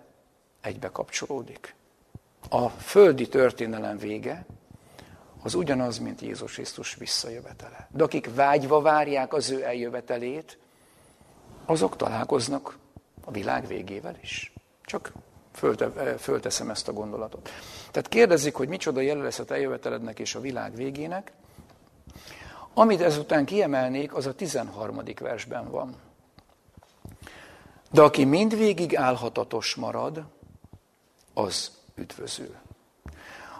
egybe 0.60 0.88
kapcsolódik. 0.88 1.78
A 2.52 2.68
földi 2.68 3.28
történelem 3.28 3.98
vége, 3.98 4.46
az 5.42 5.54
ugyanaz, 5.54 5.98
mint 5.98 6.20
Jézus 6.20 6.52
Krisztus 6.52 6.94
visszajövetele. 6.94 7.88
De 7.90 8.02
akik 8.02 8.34
vágyva 8.34 8.80
várják 8.80 9.32
az 9.32 9.50
ő 9.50 9.64
eljövetelét, 9.64 10.58
azok 11.64 11.96
találkoznak 11.96 12.78
a 13.24 13.30
világ 13.30 13.66
végével 13.66 14.16
is. 14.22 14.52
Csak 14.84 15.12
fölte, 15.52 16.16
fölteszem 16.18 16.70
ezt 16.70 16.88
a 16.88 16.92
gondolatot. 16.92 17.50
Tehát 17.90 18.08
kérdezik, 18.08 18.54
hogy 18.54 18.68
micsoda 18.68 19.00
jelen 19.00 19.22
lesz 19.22 19.38
a 19.38 19.44
te 19.44 19.54
eljövetelednek 19.54 20.18
és 20.18 20.34
a 20.34 20.40
világ 20.40 20.74
végének. 20.74 21.32
Amit 22.74 23.00
ezután 23.00 23.44
kiemelnék, 23.44 24.14
az 24.14 24.26
a 24.26 24.34
13. 24.34 25.02
versben 25.20 25.70
van. 25.70 25.96
De 27.90 28.02
aki 28.02 28.24
mindvégig 28.24 28.96
állhatatos 28.96 29.74
marad, 29.74 30.24
az 31.34 31.78
üdvözül. 32.00 32.54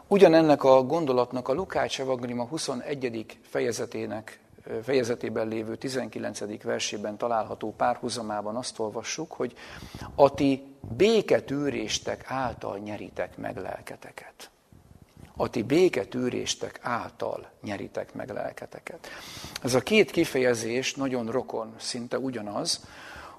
Ugyanennek 0.06 0.64
a 0.64 0.82
gondolatnak 0.82 1.48
a 1.48 1.52
Lukács 1.52 2.00
Evangélium 2.00 2.40
a 2.40 2.44
21. 2.44 3.38
fejezetének, 3.42 4.40
fejezetében 4.82 5.48
lévő 5.48 5.76
19. 5.76 6.62
versében 6.62 7.16
található 7.16 7.74
párhuzamában 7.76 8.56
azt 8.56 8.78
olvassuk, 8.78 9.32
hogy 9.32 9.54
a 10.14 10.34
ti 10.34 10.64
béketűréstek 10.96 12.24
által 12.26 12.78
nyeritek 12.78 13.36
meg 13.36 13.56
lelketeket. 13.56 14.50
A 15.36 15.50
ti 15.50 15.62
béketűréstek 15.62 16.78
által 16.82 17.50
nyeritek 17.62 18.14
meg 18.14 18.30
lelketeket. 18.30 19.08
Ez 19.62 19.74
a 19.74 19.80
két 19.80 20.10
kifejezés 20.10 20.94
nagyon 20.94 21.30
rokon, 21.30 21.74
szinte 21.78 22.18
ugyanaz, 22.18 22.84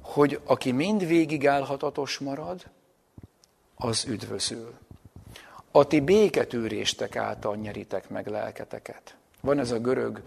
hogy 0.01 0.39
aki 0.45 0.71
mindvégig 0.71 1.47
állhatatos 1.47 2.17
marad, 2.17 2.63
az 3.75 4.05
üdvözül. 4.05 4.73
A 5.71 5.87
ti 5.87 5.99
béketűréstek 5.99 7.15
által 7.15 7.55
nyeritek 7.55 8.09
meg 8.09 8.27
lelketeket. 8.27 9.15
Van 9.41 9.59
ez 9.59 9.71
a 9.71 9.79
görög 9.79 10.21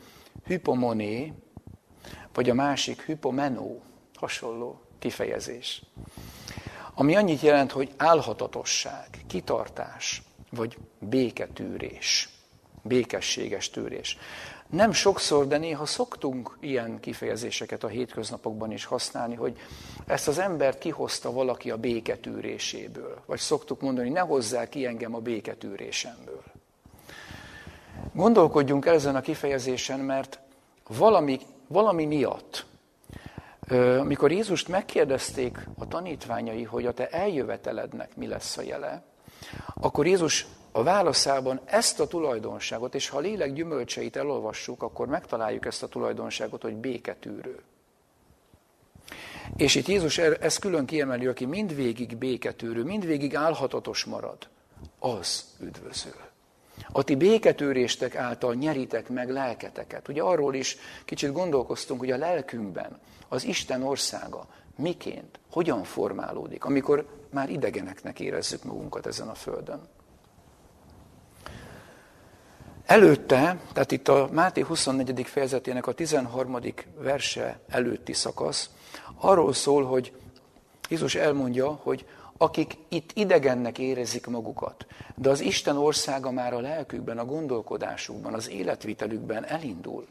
hypomoné, 0.47 1.33
vagy 2.33 2.51
a 2.51 2.55
másik 2.55 3.03
hypomenó, 3.03 3.83
hasonló 4.15 4.81
kifejezés. 4.99 5.83
Ami 6.95 7.17
annyit 7.17 7.41
jelent, 7.41 7.73
hogy 7.73 7.93
álhatatosság, 7.97 9.09
kitartás, 9.27 10.23
vagy 10.51 10.79
béketűrés, 10.99 12.29
békességes 12.83 13.71
tűrés. 13.71 14.19
Nem 14.75 14.93
sokszor, 14.93 15.47
de 15.47 15.59
néha 15.59 15.87
szoktunk 15.87 16.57
ilyen 16.61 17.01
kifejezéseket 17.01 17.85
a 17.85 17.89
hétköznapokban 17.89 18.73
is 18.73 18.85
használni, 18.85 19.35
hogy 19.35 19.57
ezt 20.07 20.29
az 20.29 20.39
embert 20.39 20.79
kihozta 20.79 21.33
valaki 21.33 21.71
a 21.71 21.77
béketűréséből. 21.77 23.23
Vagy 23.27 23.39
szoktuk 23.39 23.81
mondani, 23.81 24.09
ne 24.09 24.21
hozzák 24.21 24.69
ki 24.69 24.87
engem 24.87 25.15
a 25.15 25.19
béketűrésemből. 25.19 26.43
Gondolkodjunk 28.13 28.87
ezen 28.87 29.17
a 29.17 29.21
kifejezésen, 29.21 30.01
mert 30.01 30.39
valami, 30.89 31.41
valami 31.67 32.05
miatt, 32.05 32.67
amikor 33.99 34.33
Jézust 34.33 34.69
megkérdezték 34.69 35.69
a 35.79 35.89
tanítványai, 35.89 36.63
hogy 36.63 36.87
a 36.87 36.93
te 36.93 37.09
eljövetelednek 37.09 38.17
mi 38.17 38.27
lesz 38.27 38.57
a 38.57 38.63
jele, 38.63 39.03
akkor 39.75 40.07
Jézus 40.07 40.47
a 40.77 40.83
válaszában 40.83 41.61
ezt 41.65 42.01
a 42.01 42.07
tulajdonságot, 42.07 42.95
és 42.95 43.09
ha 43.09 43.17
a 43.17 43.21
lélek 43.21 43.53
gyümölcseit 43.53 44.17
elolvassuk, 44.17 44.83
akkor 44.83 45.07
megtaláljuk 45.07 45.67
ezt 45.67 45.83
a 45.83 45.89
tulajdonságot, 45.89 46.63
hogy 46.63 46.75
béketűrő. 46.75 47.63
És 49.57 49.75
itt 49.75 49.87
Jézus 49.87 50.19
er- 50.19 50.43
ezt 50.43 50.59
külön 50.59 50.87
kiemeli, 50.87 51.27
aki 51.27 51.45
mindvégig 51.45 52.17
béketűrő, 52.17 52.83
mindvégig 52.83 53.37
álhatatos 53.37 54.05
marad, 54.05 54.49
az 54.99 55.45
üdvözöl. 55.61 56.21
A 56.93 57.03
ti 57.03 57.15
béketűréstek 57.15 58.17
által 58.17 58.55
nyeritek 58.55 59.09
meg 59.09 59.31
lelketeket. 59.31 60.09
Ugye 60.09 60.23
arról 60.23 60.55
is 60.55 60.77
kicsit 61.05 61.33
gondolkoztunk, 61.33 62.01
hogy 62.01 62.11
a 62.11 62.17
lelkünkben 62.17 63.01
az 63.29 63.45
Isten 63.45 63.83
országa 63.83 64.47
miként, 64.77 65.39
hogyan 65.51 65.85
formálódik, 65.85 66.65
amikor 66.65 67.07
már 67.31 67.51
idegeneknek 67.51 68.21
érezzük 68.21 68.65
magunkat 68.65 69.07
ezen 69.07 69.29
a 69.29 69.35
földön. 69.35 69.89
Előtte, 72.87 73.61
tehát 73.73 73.93
itt 73.93 74.09
a 74.09 74.29
Máté 74.33 74.61
24. 74.61 75.27
fejezetének 75.27 75.87
a 75.87 75.93
13. 75.93 76.59
verse 76.99 77.61
előtti 77.69 78.13
szakasz, 78.13 78.71
arról 79.17 79.53
szól, 79.53 79.85
hogy 79.85 80.13
Jézus 80.89 81.15
elmondja, 81.15 81.69
hogy 81.69 82.07
akik 82.37 82.77
itt 82.89 83.11
idegennek 83.15 83.79
érezik 83.79 84.27
magukat, 84.27 84.87
de 85.15 85.29
az 85.29 85.41
Isten 85.41 85.77
országa 85.77 86.31
már 86.31 86.53
a 86.53 86.61
lelkükben, 86.61 87.19
a 87.19 87.25
gondolkodásukban, 87.25 88.35
az 88.35 88.51
életvitelükben 88.51 89.45
elindul. 89.45 90.07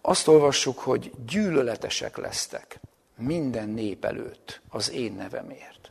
Azt 0.00 0.28
olvassuk, 0.28 0.78
hogy 0.78 1.12
gyűlöletesek 1.26 2.16
lesztek 2.16 2.80
minden 3.16 3.68
nép 3.68 4.04
előtt 4.04 4.60
az 4.68 4.90
én 4.90 5.12
nevemért. 5.12 5.90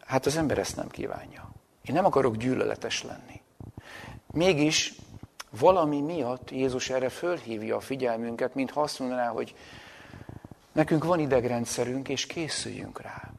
Hát 0.00 0.26
az 0.26 0.36
ember 0.36 0.58
ezt 0.58 0.76
nem 0.76 0.88
kívánja. 0.88 1.47
Én 1.88 1.94
nem 1.94 2.04
akarok 2.04 2.36
gyűlöletes 2.36 3.02
lenni. 3.02 3.40
Mégis 4.32 4.94
valami 5.50 6.00
miatt 6.00 6.50
Jézus 6.50 6.90
erre 6.90 7.08
fölhívja 7.08 7.76
a 7.76 7.80
figyelmünket, 7.80 8.54
mint 8.54 8.70
ha 8.70 8.80
azt 8.80 8.98
mondaná, 8.98 9.28
hogy 9.28 9.54
nekünk 10.72 11.04
van 11.04 11.18
idegrendszerünk, 11.18 12.08
és 12.08 12.26
készüljünk 12.26 13.00
rá. 13.00 13.30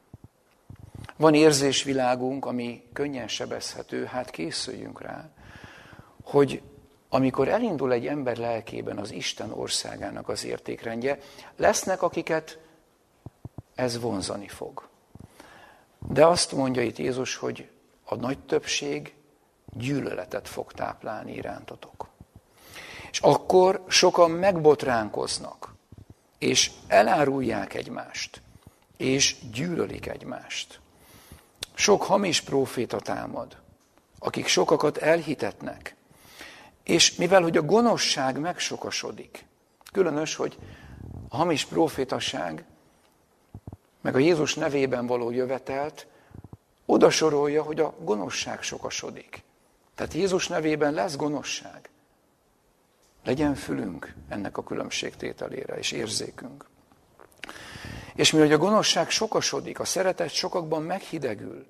Van 1.16 1.34
érzésvilágunk, 1.34 2.46
ami 2.46 2.82
könnyen 2.92 3.28
sebezhető, 3.28 4.04
hát 4.04 4.30
készüljünk 4.30 5.00
rá, 5.00 5.30
hogy 6.22 6.62
amikor 7.08 7.48
elindul 7.48 7.92
egy 7.92 8.06
ember 8.06 8.36
lelkében 8.36 8.98
az 8.98 9.10
Isten 9.10 9.52
országának 9.52 10.28
az 10.28 10.44
értékrendje, 10.44 11.18
lesznek, 11.56 12.02
akiket 12.02 12.58
ez 13.74 14.00
vonzani 14.00 14.48
fog. 14.48 14.88
De 16.08 16.26
azt 16.26 16.52
mondja 16.52 16.82
itt 16.82 16.98
Jézus, 16.98 17.36
hogy 17.36 17.68
a 18.10 18.16
nagy 18.16 18.38
többség 18.38 19.14
gyűlöletet 19.72 20.48
fog 20.48 20.72
táplálni 20.72 21.32
irántatok. 21.32 22.08
És 23.10 23.18
akkor 23.20 23.84
sokan 23.88 24.30
megbotránkoznak, 24.30 25.74
és 26.38 26.70
elárulják 26.86 27.74
egymást, 27.74 28.42
és 28.96 29.36
gyűlölik 29.52 30.06
egymást. 30.06 30.80
Sok 31.74 32.02
hamis 32.02 32.40
próféta 32.40 33.00
támad, 33.00 33.56
akik 34.18 34.46
sokakat 34.46 34.96
elhitetnek, 34.96 35.94
és 36.82 37.14
mivel, 37.14 37.42
hogy 37.42 37.56
a 37.56 37.62
gonoszság 37.62 38.38
megsokasodik, 38.38 39.44
különös, 39.92 40.34
hogy 40.34 40.58
a 41.28 41.36
hamis 41.36 41.64
profétaság, 41.64 42.64
meg 44.00 44.14
a 44.14 44.18
Jézus 44.18 44.54
nevében 44.54 45.06
való 45.06 45.30
jövetelt, 45.30 46.06
oda 46.90 47.10
sorolja, 47.10 47.62
hogy 47.62 47.80
a 47.80 47.94
gonoszság 47.98 48.62
sokasodik. 48.62 49.42
Tehát 49.94 50.14
Jézus 50.14 50.48
nevében 50.48 50.92
lesz 50.92 51.16
gonoszság. 51.16 51.90
Legyen 53.24 53.54
fülünk 53.54 54.14
ennek 54.28 54.58
a 54.58 54.62
különbségtételére, 54.62 55.78
és 55.78 55.92
érzékünk. 55.92 56.66
És 58.14 58.32
mi, 58.32 58.38
hogy 58.38 58.52
a 58.52 58.58
gonoszság 58.58 59.10
sokasodik, 59.10 59.80
a 59.80 59.84
szeretet 59.84 60.30
sokakban 60.30 60.82
meghidegül, 60.82 61.66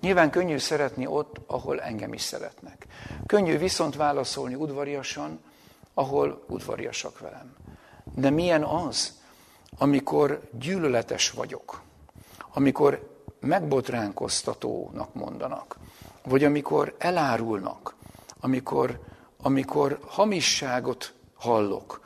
Nyilván 0.00 0.30
könnyű 0.30 0.58
szeretni 0.58 1.06
ott, 1.06 1.36
ahol 1.46 1.80
engem 1.80 2.12
is 2.12 2.22
szeretnek. 2.22 2.86
Könnyű 3.26 3.58
viszont 3.58 3.96
válaszolni 3.96 4.54
udvariasan, 4.54 5.40
ahol 5.94 6.44
udvariasak 6.48 7.18
velem. 7.18 7.56
De 8.14 8.30
milyen 8.30 8.62
az, 8.62 9.20
amikor 9.78 10.40
gyűlöletes 10.58 11.30
vagyok, 11.30 11.82
amikor 12.52 13.15
megbotránkoztatónak 13.46 15.14
mondanak, 15.14 15.76
vagy 16.24 16.44
amikor 16.44 16.94
elárulnak, 16.98 17.94
amikor, 18.40 19.00
amikor 19.42 20.00
hamisságot 20.06 21.14
hallok, 21.34 22.00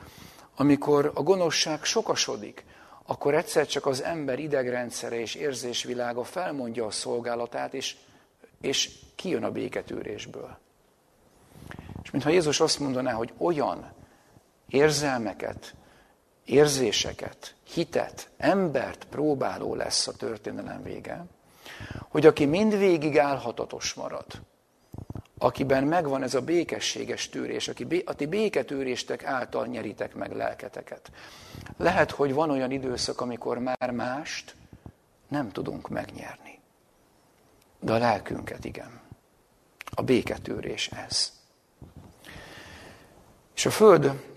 amikor 0.55 1.11
a 1.13 1.23
gonoszság 1.23 1.83
sokasodik, 1.83 2.65
akkor 3.05 3.35
egyszer 3.35 3.67
csak 3.67 3.85
az 3.85 4.03
ember 4.03 4.39
idegrendszere 4.39 5.19
és 5.19 5.35
érzésvilága 5.35 6.23
felmondja 6.23 6.85
a 6.85 6.91
szolgálatát, 6.91 7.73
és, 7.73 7.95
és 8.61 8.89
kijön 9.15 9.43
a 9.43 9.51
béketűrésből. 9.51 10.57
És 12.03 12.11
mintha 12.11 12.29
Jézus 12.29 12.59
azt 12.59 12.79
mondaná, 12.79 13.11
hogy 13.11 13.33
olyan 13.37 13.91
érzelmeket, 14.67 15.73
érzéseket, 16.45 17.55
hitet, 17.73 18.29
embert 18.37 19.05
próbáló 19.09 19.75
lesz 19.75 20.07
a 20.07 20.13
történelem 20.13 20.83
vége, 20.83 21.25
hogy 22.09 22.25
aki 22.25 22.45
mindvégig 22.45 23.19
álhatatos 23.19 23.93
marad, 23.93 24.25
akiben 25.37 25.83
megvan 25.83 26.23
ez 26.23 26.33
a 26.33 26.41
békességes 26.41 27.29
tűrés, 27.29 27.67
aki 27.67 28.03
a 28.05 28.13
ti 28.13 28.25
béketűréstek 28.25 29.25
által 29.25 29.65
nyeritek 29.65 30.15
meg 30.15 30.35
lelketeket. 30.35 31.11
Lehet, 31.77 32.11
hogy 32.11 32.33
van 32.33 32.49
olyan 32.49 32.71
időszak, 32.71 33.21
amikor 33.21 33.57
már 33.57 33.91
mást 33.91 34.55
nem 35.27 35.51
tudunk 35.51 35.89
megnyerni. 35.89 36.59
De 37.79 37.93
a 37.93 37.97
lelkünket 37.97 38.65
igen. 38.65 38.99
A 39.91 40.01
béketűrés 40.01 40.87
ez. 40.87 41.31
És 43.55 43.65
a 43.65 43.71
Föld 43.71 44.30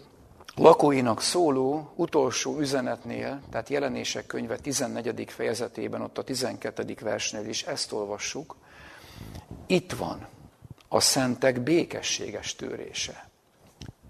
lakóinak 0.57 1.21
szóló 1.21 1.93
utolsó 1.95 2.59
üzenetnél, 2.59 3.41
tehát 3.51 3.69
jelenések 3.69 4.27
könyve 4.27 4.57
14. 4.57 5.25
fejezetében, 5.31 6.01
ott 6.01 6.19
a 6.19 6.23
12. 6.25 6.95
versnél 7.01 7.49
is 7.49 7.63
ezt 7.63 7.93
olvassuk, 7.93 8.57
itt 9.67 9.93
van 9.93 10.27
a 10.89 11.01
szentek 11.01 11.61
békességes 11.61 12.55
tűrése. 12.55 13.29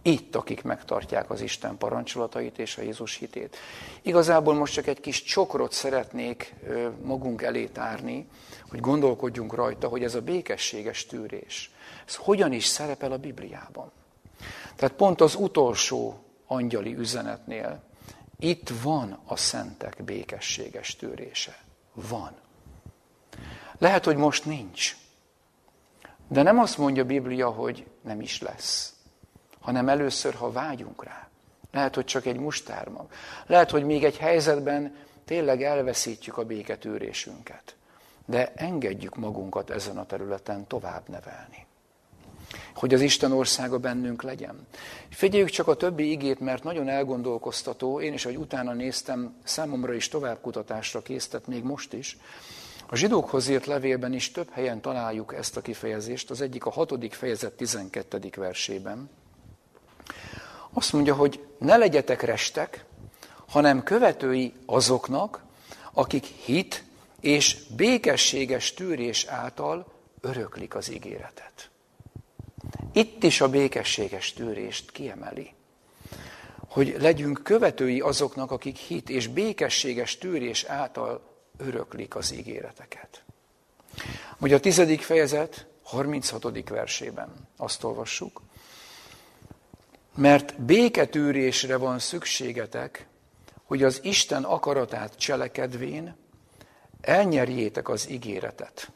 Itt, 0.02 0.36
akik 0.36 0.62
megtartják 0.62 1.30
az 1.30 1.40
Isten 1.40 1.78
parancsolatait 1.78 2.58
és 2.58 2.76
a 2.76 2.82
Jézus 2.82 3.16
hitét. 3.16 3.56
Igazából 4.02 4.54
most 4.54 4.72
csak 4.72 4.86
egy 4.86 5.00
kis 5.00 5.22
csokrot 5.22 5.72
szeretnék 5.72 6.54
magunk 7.02 7.42
elé 7.42 7.66
tárni, 7.66 8.26
hogy 8.68 8.80
gondolkodjunk 8.80 9.54
rajta, 9.54 9.88
hogy 9.88 10.02
ez 10.02 10.14
a 10.14 10.20
békességes 10.20 11.06
tűrés, 11.06 11.70
ez 12.06 12.14
hogyan 12.14 12.52
is 12.52 12.64
szerepel 12.66 13.12
a 13.12 13.18
Bibliában. 13.18 13.90
Tehát 14.76 14.96
pont 14.96 15.20
az 15.20 15.34
utolsó 15.34 16.23
angyali 16.46 16.94
üzenetnél 16.94 17.82
itt 18.38 18.68
van 18.82 19.18
a 19.24 19.36
szentek 19.36 20.04
békességes 20.04 20.96
tűrése. 20.96 21.58
Van. 21.92 22.32
Lehet, 23.78 24.04
hogy 24.04 24.16
most 24.16 24.44
nincs. 24.44 24.96
De 26.28 26.42
nem 26.42 26.58
azt 26.58 26.78
mondja 26.78 27.02
a 27.02 27.06
Biblia, 27.06 27.50
hogy 27.50 27.86
nem 28.02 28.20
is 28.20 28.40
lesz, 28.40 28.94
hanem 29.60 29.88
először, 29.88 30.34
ha 30.34 30.52
vágyunk 30.52 31.04
rá. 31.04 31.28
Lehet, 31.72 31.94
hogy 31.94 32.04
csak 32.04 32.26
egy 32.26 32.38
mustármag. 32.38 33.06
Lehet, 33.46 33.70
hogy 33.70 33.84
még 33.84 34.04
egy 34.04 34.16
helyzetben 34.16 34.96
tényleg 35.24 35.62
elveszítjük 35.62 36.38
a 36.38 36.44
béketűrésünket. 36.44 37.76
De 38.26 38.52
engedjük 38.54 39.16
magunkat 39.16 39.70
ezen 39.70 39.98
a 39.98 40.06
területen 40.06 40.66
tovább 40.66 41.08
nevelni. 41.08 41.66
Hogy 42.74 42.94
az 42.94 43.00
Isten 43.00 43.32
országa 43.32 43.78
bennünk 43.78 44.22
legyen. 44.22 44.66
Figyeljük 45.10 45.48
csak 45.48 45.68
a 45.68 45.74
többi 45.74 46.10
igét, 46.10 46.40
mert 46.40 46.64
nagyon 46.64 46.88
elgondolkoztató. 46.88 48.00
Én 48.00 48.12
is, 48.12 48.24
hogy 48.24 48.36
utána 48.36 48.72
néztem, 48.72 49.34
számomra 49.44 49.94
is 49.94 50.08
továbbkutatásra 50.08 51.02
késztet, 51.02 51.46
még 51.46 51.62
most 51.62 51.92
is. 51.92 52.16
A 52.86 52.96
zsidókhoz 52.96 53.48
írt 53.48 53.66
levélben 53.66 54.12
is 54.12 54.30
több 54.30 54.48
helyen 54.50 54.80
találjuk 54.80 55.34
ezt 55.34 55.56
a 55.56 55.60
kifejezést, 55.60 56.30
az 56.30 56.40
egyik 56.40 56.64
a 56.64 56.70
hatodik 56.70 57.12
fejezet 57.12 57.52
12. 57.52 58.30
versében. 58.36 59.10
Azt 60.72 60.92
mondja, 60.92 61.14
hogy 61.14 61.46
ne 61.58 61.76
legyetek 61.76 62.22
restek, 62.22 62.84
hanem 63.48 63.82
követői 63.82 64.52
azoknak, 64.66 65.42
akik 65.92 66.24
hit 66.24 66.84
és 67.20 67.56
békességes 67.76 68.74
tűrés 68.74 69.24
által 69.24 69.86
öröklik 70.20 70.74
az 70.74 70.92
ígéretet. 70.92 71.70
Itt 72.96 73.22
is 73.22 73.40
a 73.40 73.48
békességes 73.48 74.32
tűrést 74.32 74.90
kiemeli. 74.90 75.54
Hogy 76.68 76.96
legyünk 76.98 77.40
követői 77.42 78.00
azoknak, 78.00 78.50
akik 78.50 78.76
hit 78.76 79.10
és 79.10 79.26
békességes 79.26 80.18
tűrés 80.18 80.64
által 80.64 81.34
öröklik 81.56 82.16
az 82.16 82.32
ígéreteket. 82.32 83.24
Ugye 84.38 84.54
a 84.54 84.60
tizedik 84.60 85.00
fejezet 85.00 85.66
36. 85.82 86.68
versében 86.68 87.48
azt 87.56 87.84
olvassuk, 87.84 88.42
mert 90.16 90.60
béketűrésre 90.60 91.76
van 91.76 91.98
szükségetek, 91.98 93.06
hogy 93.64 93.82
az 93.82 94.00
Isten 94.02 94.44
akaratát 94.44 95.16
cselekedvén 95.16 96.16
elnyerjétek 97.00 97.88
az 97.88 98.10
ígéretet. 98.10 98.92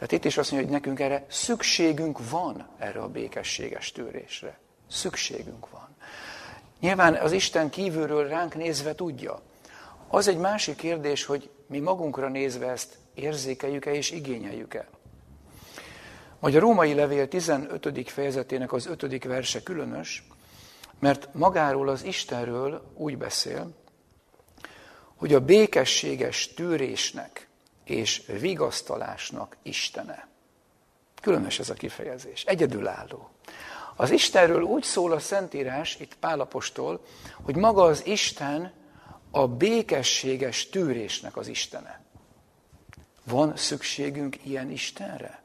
Tehát 0.00 0.14
itt 0.14 0.24
is 0.24 0.38
azt 0.38 0.50
mondja, 0.50 0.68
hogy 0.68 0.78
nekünk 0.78 1.00
erre 1.00 1.24
szükségünk 1.28 2.30
van, 2.30 2.68
erre 2.78 3.00
a 3.00 3.08
békességes 3.08 3.92
tűrésre. 3.92 4.58
Szükségünk 4.88 5.70
van. 5.70 5.88
Nyilván 6.80 7.14
az 7.14 7.32
Isten 7.32 7.70
kívülről 7.70 8.28
ránk 8.28 8.54
nézve 8.54 8.94
tudja, 8.94 9.40
az 10.08 10.28
egy 10.28 10.36
másik 10.36 10.76
kérdés, 10.76 11.24
hogy 11.24 11.50
mi 11.66 11.78
magunkra 11.78 12.28
nézve 12.28 12.66
ezt 12.70 12.98
érzékeljük-e 13.14 13.94
és 13.94 14.10
igényeljük-e. 14.10 14.88
Vagy 16.38 16.56
a 16.56 16.60
római 16.60 16.94
levél 16.94 17.28
15. 17.28 18.10
fejezetének 18.10 18.72
az 18.72 18.86
5. 18.86 19.24
verse 19.24 19.62
különös, 19.62 20.26
mert 20.98 21.34
magáról 21.34 21.88
az 21.88 22.04
Istenről 22.04 22.92
úgy 22.94 23.18
beszél, 23.18 23.70
hogy 25.16 25.34
a 25.34 25.40
békességes 25.40 26.48
tűrésnek 26.54 27.49
és 27.90 28.22
vigasztalásnak 28.26 29.56
Istene. 29.62 30.28
Különös 31.22 31.58
ez 31.58 31.70
a 31.70 31.74
kifejezés, 31.74 32.44
egyedülálló. 32.44 33.30
Az 33.96 34.10
Istenről 34.10 34.62
úgy 34.62 34.82
szól 34.82 35.12
a 35.12 35.18
Szentírás, 35.18 35.96
itt 36.00 36.14
Pálapostól, 36.14 37.04
hogy 37.42 37.56
maga 37.56 37.82
az 37.82 38.06
Isten 38.06 38.72
a 39.30 39.48
békességes 39.48 40.68
tűrésnek 40.68 41.36
az 41.36 41.48
Istene. 41.48 42.00
Van 43.24 43.56
szükségünk 43.56 44.36
ilyen 44.44 44.70
Istenre? 44.70 45.42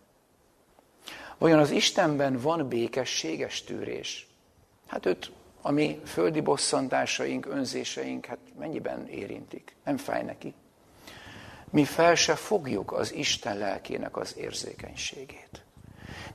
Vajon 1.37 1.59
az 1.59 1.71
Istenben 1.71 2.39
van 2.39 2.67
békességes 2.67 3.63
tűrés? 3.63 4.27
Hát 4.87 5.05
őt 5.05 5.31
a 5.61 5.71
mi 5.71 6.01
földi 6.05 6.41
bosszantásaink, 6.41 7.45
önzéseink, 7.45 8.25
hát 8.25 8.39
mennyiben 8.59 9.07
érintik? 9.07 9.75
Nem 9.83 9.97
fáj 9.97 10.23
neki. 10.23 10.53
Mi 11.75 11.83
fel 11.83 12.15
se 12.15 12.35
fogjuk 12.35 12.91
az 12.91 13.13
Isten 13.13 13.57
lelkének 13.57 14.17
az 14.17 14.37
érzékenységét. 14.37 15.63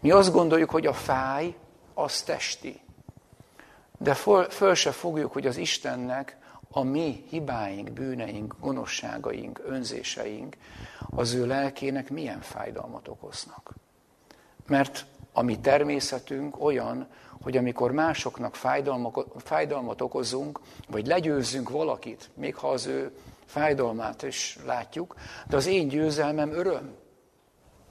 Mi 0.01 0.11
azt 0.11 0.33
gondoljuk, 0.33 0.71
hogy 0.71 0.87
a 0.87 0.93
fáj, 0.93 1.55
az 1.95 2.23
testi. 2.23 2.81
De 3.99 4.15
föl, 4.49 4.75
se 4.75 4.91
fogjuk, 4.91 5.33
hogy 5.33 5.47
az 5.47 5.57
Istennek 5.57 6.37
a 6.71 6.83
mi 6.83 7.25
hibáink, 7.29 7.91
bűneink, 7.91 8.55
gonoszságaink, 8.61 9.61
önzéseink 9.65 10.57
az 11.11 11.33
ő 11.33 11.47
lelkének 11.47 12.11
milyen 12.11 12.41
fájdalmat 12.41 13.09
okoznak. 13.09 13.75
Mert 14.67 15.07
a 15.33 15.43
mi 15.43 15.61
természetünk 15.61 16.65
olyan, 16.65 17.09
hogy 17.43 17.57
amikor 17.57 17.93
másoknak 17.93 18.55
fájdalmat 19.37 20.01
okozunk, 20.01 20.61
vagy 20.89 21.07
legyőzzünk 21.07 21.71
valakit, 21.71 22.31
még 22.35 22.55
ha 22.55 22.69
az 22.69 22.87
ő 22.87 23.13
fájdalmát 23.51 24.23
is 24.23 24.59
látjuk, 24.65 25.15
de 25.49 25.57
az 25.57 25.67
én 25.67 25.89
győzelmem 25.89 26.53
öröm. 26.53 26.95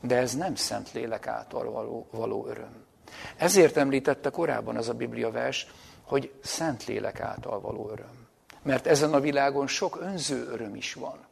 De 0.02 0.16
ez 0.16 0.36
nem 0.36 0.56
szent 0.56 0.92
lélek 0.92 1.28
által 1.28 1.72
való, 1.72 2.08
való 2.12 2.48
öröm. 2.48 2.86
Ezért 3.38 3.78
említette 3.78 4.30
korábban 4.30 4.76
az 4.76 4.90
a 4.90 4.94
Biblia 4.94 5.32
vers, 5.32 5.68
hogy 6.04 6.34
szent 6.42 6.86
lélek 6.86 7.20
által 7.20 7.60
való 7.60 7.90
öröm. 7.90 8.28
Mert 8.62 8.88
ezen 8.88 9.14
a 9.14 9.20
világon 9.20 9.68
sok 9.68 9.98
önző 10.02 10.48
öröm 10.48 10.76
is 10.76 10.94
van, 10.94 11.26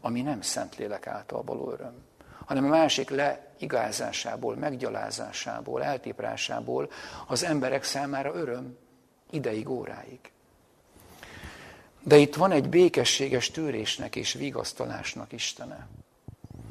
ami 0.00 0.22
nem 0.22 0.40
szent 0.40 0.76
lélek 0.76 1.06
által 1.06 1.42
való 1.42 1.70
öröm, 1.70 1.94
hanem 2.44 2.64
a 2.64 2.68
másik 2.68 3.10
leigázásából, 3.10 4.56
meggyalázásából, 4.56 5.82
eltiprásából 5.82 6.90
az 7.26 7.44
emberek 7.44 7.84
számára 7.84 8.34
öröm 8.34 8.76
ideig, 9.30 9.68
óráig. 9.68 10.20
De 12.08 12.16
itt 12.16 12.34
van 12.34 12.52
egy 12.52 12.68
békességes 12.68 13.50
tűrésnek 13.50 14.16
és 14.16 14.32
vigasztalásnak 14.32 15.32
Istene. 15.32 15.88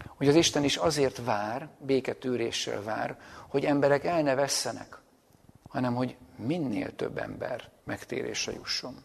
Hogy 0.08 0.28
az 0.28 0.36
Isten 0.36 0.64
is 0.64 0.76
azért 0.76 1.24
vár, 1.24 1.70
béketűréssel 1.80 2.84
vár, 2.84 3.20
hogy 3.48 3.66
emberek 3.66 4.06
el 4.06 4.22
ne 4.22 4.36
vesszenek, 4.36 4.98
hanem 5.70 5.96
hogy 5.96 6.16
minél 6.36 6.96
több 6.96 7.18
ember 7.18 7.70
megtérésre 7.84 8.52
jusson. 8.52 8.96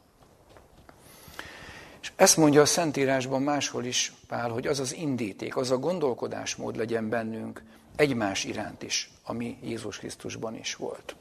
És 2.00 2.12
ezt 2.16 2.36
mondja 2.36 2.60
a 2.60 2.66
Szentírásban 2.66 3.42
máshol 3.42 3.84
is 3.84 4.12
Pál, 4.28 4.50
hogy 4.50 4.66
az 4.66 4.80
az 4.80 4.94
indíték, 4.94 5.56
az 5.56 5.70
a 5.70 5.78
gondolkodásmód 5.78 6.76
legyen 6.76 7.08
bennünk 7.08 7.62
egymás 7.96 8.44
iránt 8.44 8.82
is, 8.82 9.10
ami 9.24 9.58
Jézus 9.62 9.98
Krisztusban 9.98 10.56
is 10.56 10.74
volt. 10.74 11.16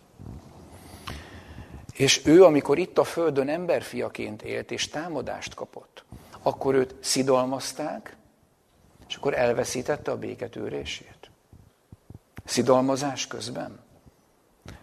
És 2.01 2.25
ő, 2.25 2.43
amikor 2.43 2.77
itt 2.77 2.97
a 2.97 3.03
földön 3.03 3.49
emberfiaként 3.49 4.41
élt 4.41 4.71
és 4.71 4.87
támadást 4.87 5.53
kapott, 5.53 6.03
akkor 6.41 6.75
őt 6.75 6.95
szidalmazták, 6.99 8.15
és 9.07 9.15
akkor 9.15 9.33
elveszítette 9.33 10.11
a 10.11 10.17
béketűrését. 10.17 11.29
Szidalmazás 12.45 13.27
közben. 13.27 13.79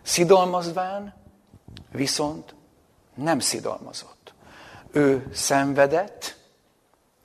Szidalmazván 0.02 1.14
viszont 1.92 2.54
nem 3.14 3.38
szidalmazott. 3.38 4.34
Ő 4.90 5.28
szenvedett, 5.32 6.36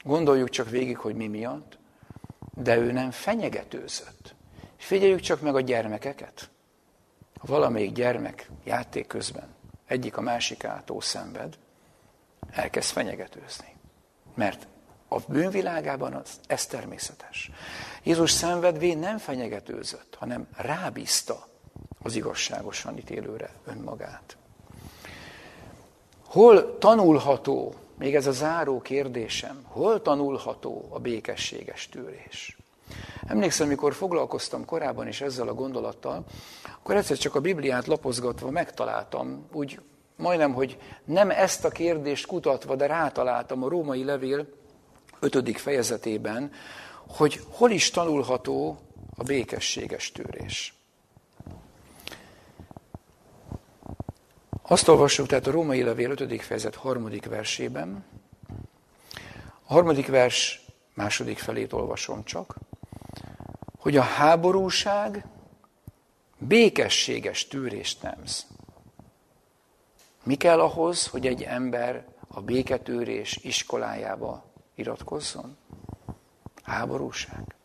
gondoljuk 0.04 0.50
csak 0.50 0.70
végig, 0.70 0.98
hogy 0.98 1.16
mi 1.16 1.28
miatt, 1.28 1.78
de 2.54 2.78
ő 2.78 2.92
nem 2.92 3.12
fenyegetőzött. 3.12 4.36
Figyeljük 4.78 5.20
csak 5.20 5.42
meg 5.42 5.56
a 5.56 5.62
gyermekeket. 5.62 6.50
Ha 7.40 7.48
valamelyik 7.48 7.92
gyermek 7.92 8.50
játék 8.64 9.08
közben 9.08 9.62
egyik 9.86 10.18
a 10.18 10.22
másikától 10.22 11.02
szenved, 11.02 11.58
elkezd 12.52 12.92
fenyegetőzni. 12.92 13.76
Mert 14.36 14.68
a 15.08 15.20
bűnvilágában 15.28 16.14
az, 16.14 16.40
ez 16.48 16.66
természetes. 16.66 17.52
Jézus 18.04 18.32
szenvedvén 18.32 18.98
nem 18.98 19.18
fenyegetőzött, 19.18 20.16
hanem 20.16 20.48
rábízta 20.56 21.48
az 22.02 22.16
igazságosan 22.16 22.98
ítélőre 22.98 23.54
önmagát. 23.66 24.38
Hol 26.26 26.78
tanulható, 26.78 27.74
még 27.98 28.16
ez 28.16 28.28
a 28.28 28.32
záró 28.32 28.82
kérdésem, 28.82 29.64
hol 29.64 30.02
tanulható 30.02 30.88
a 30.90 31.00
békességes 31.00 31.90
tűrés? 31.90 32.58
Emlékszem, 33.28 33.68
amikor 33.68 33.94
foglalkoztam 33.94 34.66
korábban 34.66 35.08
is 35.08 35.22
ezzel 35.22 35.48
a 35.48 35.54
gondolattal, 35.54 36.24
akkor 36.80 36.96
egyszer 36.96 37.18
csak 37.18 37.36
a 37.36 37.40
Bibliát 37.40 37.88
lapozgatva 37.88 38.50
megtaláltam, 38.50 39.48
úgy 39.54 39.80
majdnem, 40.16 40.54
hogy 40.54 40.78
nem 41.06 41.30
ezt 41.30 41.66
a 41.66 41.70
kérdést 41.70 42.26
kutatva, 42.26 42.76
de 42.76 42.86
rátaláltam 42.86 43.64
a 43.64 43.70
római 43.70 44.04
levél 44.04 44.48
ötödik 45.20 45.58
fejezetében, 45.58 46.52
hogy 47.08 47.42
hol 47.50 47.72
is 47.72 47.90
tanulható 47.90 48.78
a 49.16 49.24
békességes 49.24 50.12
tűrés. 50.12 50.74
Azt 54.62 54.88
olvassuk 54.88 55.28
tehát 55.28 55.48
a 55.48 55.52
római 55.52 55.84
levél 55.84 56.10
5. 56.12 56.42
fejezet 56.42 56.76
harmadik 56.76 57.26
versében. 57.26 58.06
A 59.64 59.74
harmadik 59.74 60.08
vers 60.08 60.66
második 60.94 61.38
felét 61.38 61.74
olvasom 61.74 62.24
csak, 62.24 62.56
hogy 63.84 63.98
a 63.98 64.02
háborúság 64.02 65.26
békességes 66.38 67.48
tűrést 67.48 68.02
nemz. 68.02 68.48
Mi 70.24 70.36
kell 70.36 70.60
ahhoz, 70.60 71.08
hogy 71.08 71.28
egy 71.28 71.44
ember 71.44 72.06
a 72.28 72.42
béketűrés 72.42 73.36
iskolájába 73.36 74.46
iratkozzon? 74.76 75.58
Háborúság. 76.64 77.56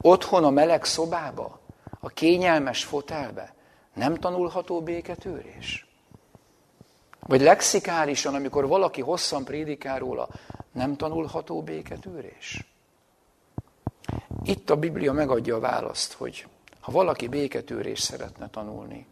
Otthon 0.00 0.44
a 0.44 0.50
meleg 0.50 0.84
szobába, 0.84 1.60
a 2.00 2.08
kényelmes 2.08 2.84
fotelbe 2.84 3.54
nem 3.94 4.14
tanulható 4.14 4.82
béketűrés? 4.82 5.86
Vagy 7.20 7.40
lexikálisan, 7.40 8.34
amikor 8.34 8.66
valaki 8.66 9.00
hosszan 9.00 9.44
prédikál 9.44 9.98
róla, 9.98 10.28
nem 10.72 10.96
tanulható 10.96 11.62
béketűrés? 11.62 12.73
Itt 14.44 14.70
a 14.70 14.76
Biblia 14.76 15.12
megadja 15.12 15.56
a 15.56 15.60
választ, 15.60 16.12
hogy 16.12 16.46
ha 16.80 16.92
valaki 16.92 17.28
béketűrés 17.28 18.00
szeretne 18.00 18.48
tanulni, 18.48 19.06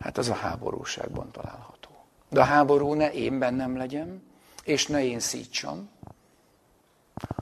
hát 0.00 0.18
az 0.18 0.28
a 0.28 0.34
háborúságban 0.34 1.30
található. 1.30 1.90
De 2.28 2.40
a 2.40 2.44
háború 2.44 2.92
ne 2.92 3.12
én 3.12 3.38
bennem 3.38 3.76
legyen, 3.76 4.22
és 4.64 4.86
ne 4.86 5.04
én 5.04 5.20
szítsam, 5.20 5.90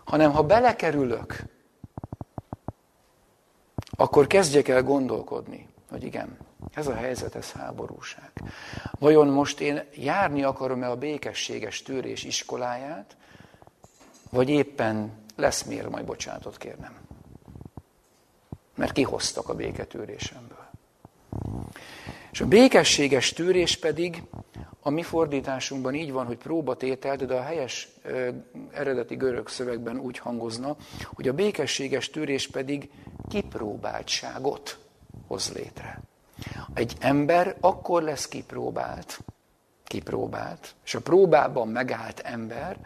hanem 0.04 0.32
ha 0.32 0.42
belekerülök, 0.42 1.42
akkor 3.96 4.26
kezdjek 4.26 4.68
el 4.68 4.82
gondolkodni, 4.82 5.68
hogy 5.90 6.04
igen, 6.04 6.38
ez 6.74 6.86
a 6.86 6.94
helyzet, 6.94 7.34
ez 7.34 7.52
háborúság. 7.52 8.30
Vajon 8.98 9.28
most 9.28 9.60
én 9.60 9.84
járni 9.94 10.42
akarom-e 10.42 10.90
a 10.90 10.96
békességes 10.96 11.82
tűrés 11.82 12.24
iskoláját, 12.24 13.16
vagy 14.30 14.48
éppen 14.48 15.25
lesz 15.36 15.62
miért 15.62 15.90
majd 15.90 16.04
bocsánatot 16.04 16.56
kérnem? 16.56 16.96
Mert 18.74 18.92
kihoztak 18.92 19.48
a 19.48 19.54
béketűrésemből. 19.54 20.66
És 22.32 22.40
a 22.40 22.46
békességes 22.46 23.32
tűrés 23.32 23.76
pedig 23.76 24.22
a 24.80 24.90
mi 24.90 25.02
fordításunkban 25.02 25.94
így 25.94 26.12
van, 26.12 26.26
hogy 26.26 26.36
próbatételt, 26.36 27.26
de 27.26 27.34
a 27.34 27.42
helyes 27.42 27.88
ö, 28.02 28.28
eredeti 28.72 29.14
görög 29.14 29.48
szövegben 29.48 29.98
úgy 29.98 30.18
hangozna, 30.18 30.76
hogy 31.14 31.28
a 31.28 31.32
békességes 31.32 32.10
tűrés 32.10 32.48
pedig 32.48 32.90
kipróbáltságot 33.28 34.78
hoz 35.26 35.52
létre. 35.54 36.00
Egy 36.74 36.96
ember 37.00 37.56
akkor 37.60 38.02
lesz 38.02 38.28
kipróbált, 38.28 39.20
kipróbált, 39.86 40.74
és 40.84 40.94
a 40.94 41.00
próbában 41.00 41.68
megállt 41.68 42.20
ember, 42.20 42.78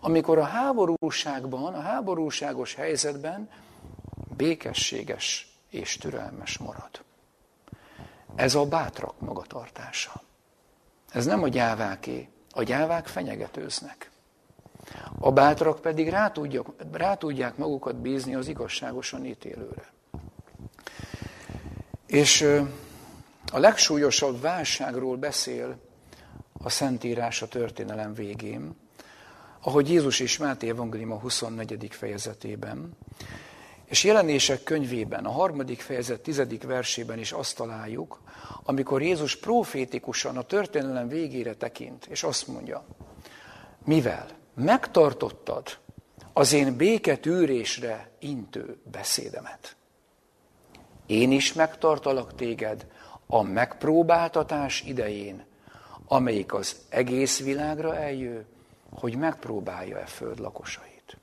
amikor 0.00 0.38
a 0.38 0.44
háborúságban, 0.44 1.74
a 1.74 1.80
háborúságos 1.80 2.74
helyzetben 2.74 3.48
békességes 4.36 5.54
és 5.70 5.96
türelmes 5.96 6.58
marad. 6.58 7.04
Ez 8.34 8.54
a 8.54 8.64
bátrak 8.66 9.20
magatartása. 9.20 10.22
Ez 11.10 11.26
nem 11.26 11.42
a 11.42 11.48
gyáváké. 11.48 12.28
A 12.50 12.62
gyávák 12.62 13.06
fenyegetőznek. 13.06 14.10
A 15.18 15.32
bátrak 15.32 15.80
pedig 15.80 16.08
rá, 16.08 16.28
tudják, 16.30 16.66
rá 16.92 17.14
tudják 17.14 17.56
magukat 17.56 17.96
bízni 17.96 18.34
az 18.34 18.48
igazságosan 18.48 19.24
ítélőre. 19.24 19.92
És 22.06 22.42
a 23.52 23.58
legsúlyosabb 23.58 24.40
válságról 24.40 25.16
beszél 25.16 25.78
a 26.58 26.68
Szentírás 26.68 27.42
a 27.42 27.48
történelem 27.48 28.14
végén, 28.14 28.76
ahogy 29.60 29.90
Jézus 29.90 30.20
és 30.20 30.38
Máté 30.38 30.68
Evangélium 30.68 31.12
a 31.12 31.18
24. 31.18 31.88
fejezetében, 31.90 32.96
és 33.84 34.04
jelenések 34.04 34.62
könyvében, 34.62 35.24
a 35.24 35.30
harmadik 35.30 35.80
fejezet 35.80 36.20
tizedik 36.20 36.62
versében 36.62 37.18
is 37.18 37.32
azt 37.32 37.56
találjuk, 37.56 38.20
amikor 38.62 39.02
Jézus 39.02 39.36
profétikusan 39.36 40.36
a 40.36 40.42
történelem 40.42 41.08
végére 41.08 41.54
tekint, 41.54 42.06
és 42.06 42.22
azt 42.22 42.46
mondja, 42.46 42.84
mivel 43.84 44.26
megtartottad 44.54 45.78
az 46.32 46.52
én 46.52 46.76
béketűrésre 46.76 48.10
intő 48.18 48.78
beszédemet. 48.90 49.76
Én 51.06 51.32
is 51.32 51.52
megtartalak 51.52 52.34
téged 52.34 52.86
a 53.26 53.42
megpróbáltatás 53.42 54.82
idején, 54.82 55.44
amelyik 56.06 56.54
az 56.54 56.76
egész 56.88 57.40
világra 57.40 57.96
eljő, 57.96 58.46
hogy 58.90 59.16
megpróbálja 59.16 59.98
e 59.98 60.06
föld 60.06 60.38
lakosait. 60.38 61.16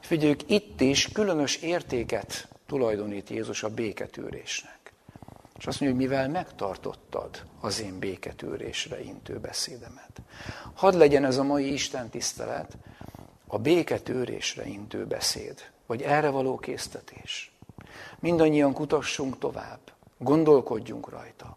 Figyeljük, 0.00 0.50
itt 0.50 0.80
is 0.80 1.08
különös 1.12 1.56
értéket 1.56 2.48
tulajdonít 2.66 3.30
Jézus 3.30 3.62
a 3.62 3.68
béketűrésnek. 3.68 4.92
És 5.58 5.66
azt 5.66 5.80
mondja, 5.80 5.98
hogy 5.98 6.08
mivel 6.08 6.28
megtartottad 6.28 7.42
az 7.60 7.80
én 7.80 7.98
béketűrésre 7.98 9.02
intő 9.02 9.38
beszédemet. 9.38 10.22
Hadd 10.74 10.96
legyen 10.96 11.24
ez 11.24 11.36
a 11.36 11.42
mai 11.42 11.72
Isten 11.72 12.08
tisztelet 12.08 12.76
a 13.46 13.58
béketűrésre 13.58 14.66
intő 14.66 15.06
beszéd, 15.06 15.70
vagy 15.86 16.02
erre 16.02 16.28
való 16.28 16.58
késztetés. 16.58 17.52
Mindannyian 18.18 18.72
kutassunk 18.72 19.38
tovább, 19.38 19.80
gondolkodjunk 20.24 21.08
rajta. 21.08 21.54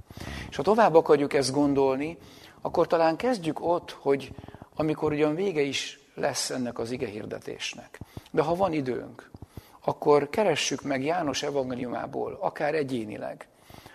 És 0.49 0.55
ha 0.55 0.63
tovább 0.63 0.95
akarjuk 0.95 1.33
ezt 1.33 1.51
gondolni, 1.51 2.17
akkor 2.61 2.87
talán 2.87 3.15
kezdjük 3.15 3.61
ott, 3.61 3.91
hogy 3.91 4.31
amikor 4.75 5.11
ugyan 5.11 5.35
vége 5.35 5.61
is 5.61 5.99
lesz 6.15 6.49
ennek 6.49 6.79
az 6.79 6.91
ige 6.91 7.07
hirdetésnek. 7.07 7.99
De 8.31 8.41
ha 8.41 8.55
van 8.55 8.73
időnk, 8.73 9.29
akkor 9.83 10.29
keressük 10.29 10.81
meg 10.81 11.03
János 11.03 11.43
evangéliumából, 11.43 12.37
akár 12.41 12.75
egyénileg, 12.75 13.47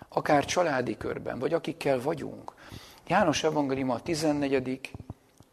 akár 0.08 0.44
családi 0.44 0.96
körben, 0.96 1.38
vagy 1.38 1.52
akikkel 1.52 2.00
vagyunk. 2.00 2.54
János 3.06 3.44
evangélium 3.44 3.90
a 3.90 4.00
14., 4.00 4.90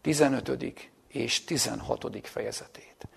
15. 0.02 0.90
és 1.08 1.44
16. 1.44 2.28
fejezetét. 2.28 3.08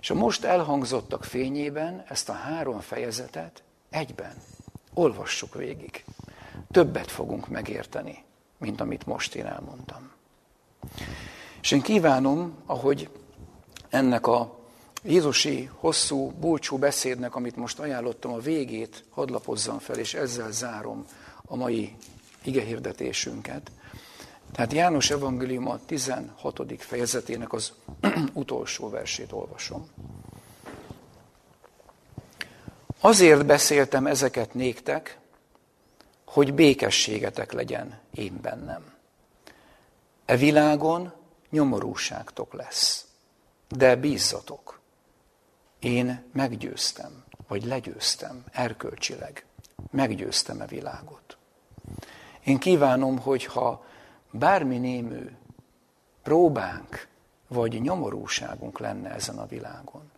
És 0.00 0.10
a 0.10 0.14
most 0.14 0.44
elhangzottak 0.44 1.24
fényében 1.24 2.04
ezt 2.08 2.28
a 2.28 2.32
három 2.32 2.80
fejezetet 2.80 3.62
egyben 3.90 4.32
olvassuk 4.94 5.54
végig. 5.54 6.04
Többet 6.70 7.10
fogunk 7.10 7.48
megérteni, 7.48 8.24
mint 8.58 8.80
amit 8.80 9.06
most 9.06 9.34
én 9.34 9.46
elmondtam. 9.46 10.10
És 11.60 11.70
én 11.70 11.80
kívánom, 11.80 12.54
ahogy 12.66 13.10
ennek 13.88 14.26
a 14.26 14.58
Jézusi 15.02 15.70
hosszú 15.74 16.30
búcsú 16.30 16.78
beszédnek, 16.78 17.34
amit 17.34 17.56
most 17.56 17.78
ajánlottam, 17.78 18.32
a 18.32 18.38
végét 18.38 19.04
hadd 19.10 19.30
lapozzam 19.30 19.78
fel, 19.78 19.98
és 19.98 20.14
ezzel 20.14 20.50
zárom 20.50 21.06
a 21.44 21.56
mai 21.56 21.96
igehirdetésünket. 22.42 23.70
Tehát 24.52 24.72
János 24.72 25.10
Evangélium 25.10 25.68
a 25.68 25.78
16. 25.86 26.60
fejezetének 26.78 27.52
az 27.52 27.72
utolsó 28.32 28.88
versét 28.88 29.32
olvasom. 29.32 29.88
Azért 33.00 33.46
beszéltem 33.46 34.06
ezeket 34.06 34.54
néktek, 34.54 35.18
hogy 36.24 36.54
békességetek 36.54 37.52
legyen 37.52 37.98
én 38.14 38.38
bennem. 38.42 38.92
E 40.24 40.36
világon 40.36 41.12
nyomorúságtok 41.50 42.52
lesz, 42.52 43.06
de 43.68 43.96
bízzatok. 43.96 44.80
Én 45.78 46.24
meggyőztem, 46.32 47.24
vagy 47.48 47.64
legyőztem 47.64 48.44
erkölcsileg. 48.52 49.44
Meggyőztem 49.90 50.60
e 50.60 50.66
világot. 50.66 51.36
Én 52.44 52.58
kívánom, 52.58 53.18
hogyha 53.18 53.84
bármi 54.30 54.78
némű 54.78 55.30
próbánk, 56.22 57.08
vagy 57.48 57.80
nyomorúságunk 57.80 58.78
lenne 58.78 59.10
ezen 59.10 59.38
a 59.38 59.46
világon, 59.46 60.09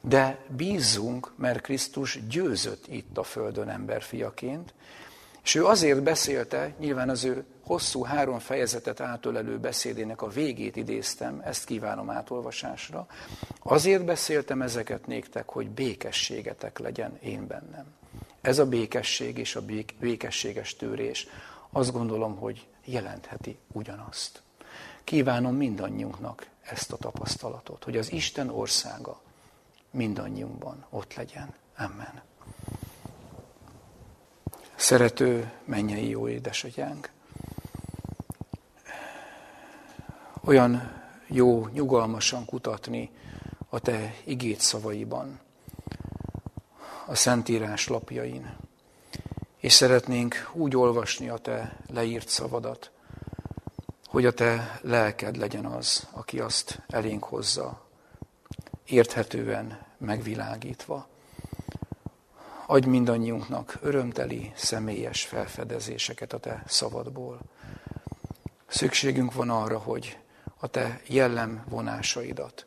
de 0.00 0.44
bízzunk, 0.48 1.32
mert 1.36 1.60
Krisztus 1.60 2.26
győzött 2.28 2.86
itt 2.86 3.18
a 3.18 3.22
földön 3.22 3.68
emberfiaként, 3.68 4.74
és 5.42 5.54
ő 5.54 5.64
azért 5.64 6.02
beszélte, 6.02 6.74
nyilván 6.78 7.08
az 7.08 7.24
ő 7.24 7.44
hosszú 7.64 8.02
három 8.02 8.38
fejezetet 8.38 9.00
átölelő 9.00 9.58
beszédének 9.58 10.22
a 10.22 10.28
végét 10.28 10.76
idéztem, 10.76 11.40
ezt 11.44 11.64
kívánom 11.64 12.10
átolvasásra. 12.10 13.06
Azért 13.62 14.04
beszéltem 14.04 14.62
ezeket 14.62 15.06
néktek, 15.06 15.48
hogy 15.48 15.70
békességetek 15.70 16.78
legyen 16.78 17.18
én 17.22 17.46
bennem. 17.46 17.84
Ez 18.40 18.58
a 18.58 18.66
békesség 18.66 19.38
és 19.38 19.56
a 19.56 19.62
békességes 20.00 20.76
tűrés 20.76 21.26
azt 21.70 21.92
gondolom, 21.92 22.36
hogy 22.36 22.66
jelentheti 22.84 23.58
ugyanazt. 23.72 24.42
Kívánom 25.04 25.54
mindannyiunknak 25.54 26.46
ezt 26.62 26.92
a 26.92 26.96
tapasztalatot, 26.96 27.84
hogy 27.84 27.96
az 27.96 28.12
Isten 28.12 28.48
országa 28.48 29.20
mindannyiunkban 29.90 30.86
ott 30.90 31.14
legyen. 31.14 31.54
Amen. 31.76 32.22
Szerető 34.76 35.52
mennyei 35.64 36.08
jó 36.08 36.28
édesatyánk, 36.28 37.10
olyan 40.44 41.00
jó 41.26 41.66
nyugalmasan 41.66 42.44
kutatni 42.44 43.10
a 43.68 43.78
Te 43.78 44.14
igét 44.24 44.60
szavaiban, 44.60 45.40
a 47.06 47.14
Szentírás 47.14 47.88
lapjain, 47.88 48.56
és 49.56 49.72
szeretnénk 49.72 50.50
úgy 50.52 50.76
olvasni 50.76 51.28
a 51.28 51.36
Te 51.36 51.76
leírt 51.86 52.28
szavadat, 52.28 52.90
hogy 54.06 54.26
a 54.26 54.32
Te 54.32 54.78
lelked 54.82 55.36
legyen 55.36 55.64
az, 55.64 56.08
aki 56.10 56.40
azt 56.40 56.82
elénk 56.88 57.24
hozza, 57.24 57.89
érthetően 58.90 59.78
megvilágítva. 59.98 61.08
Adj 62.66 62.88
mindannyiunknak 62.88 63.78
örömteli, 63.82 64.52
személyes 64.54 65.24
felfedezéseket 65.24 66.32
a 66.32 66.38
Te 66.38 66.62
szavadból. 66.66 67.40
Szükségünk 68.66 69.32
van 69.32 69.50
arra, 69.50 69.78
hogy 69.78 70.18
a 70.58 70.66
Te 70.66 71.00
jellem 71.06 71.64
vonásaidat, 71.68 72.66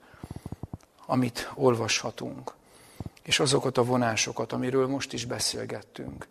amit 1.05 1.51
olvashatunk, 1.55 2.53
és 3.21 3.39
azokat 3.39 3.77
a 3.77 3.83
vonásokat, 3.83 4.51
amiről 4.51 4.87
most 4.87 5.13
is 5.13 5.25
beszélgettünk, 5.25 6.27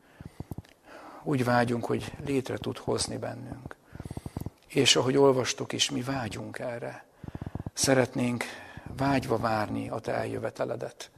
úgy 1.22 1.44
vágyunk, 1.44 1.84
hogy 1.84 2.12
létre 2.24 2.56
tud 2.56 2.78
hozni 2.78 3.16
bennünk. 3.16 3.76
És 4.66 4.96
ahogy 4.96 5.16
olvastuk 5.16 5.72
is, 5.72 5.90
mi 5.90 6.02
vágyunk 6.02 6.58
erre. 6.58 7.04
Szeretnénk 7.72 8.44
vágyva 8.96 9.36
várni 9.36 9.88
a 9.88 9.98
Te 9.98 10.14
eljöveteledet. 10.14 11.10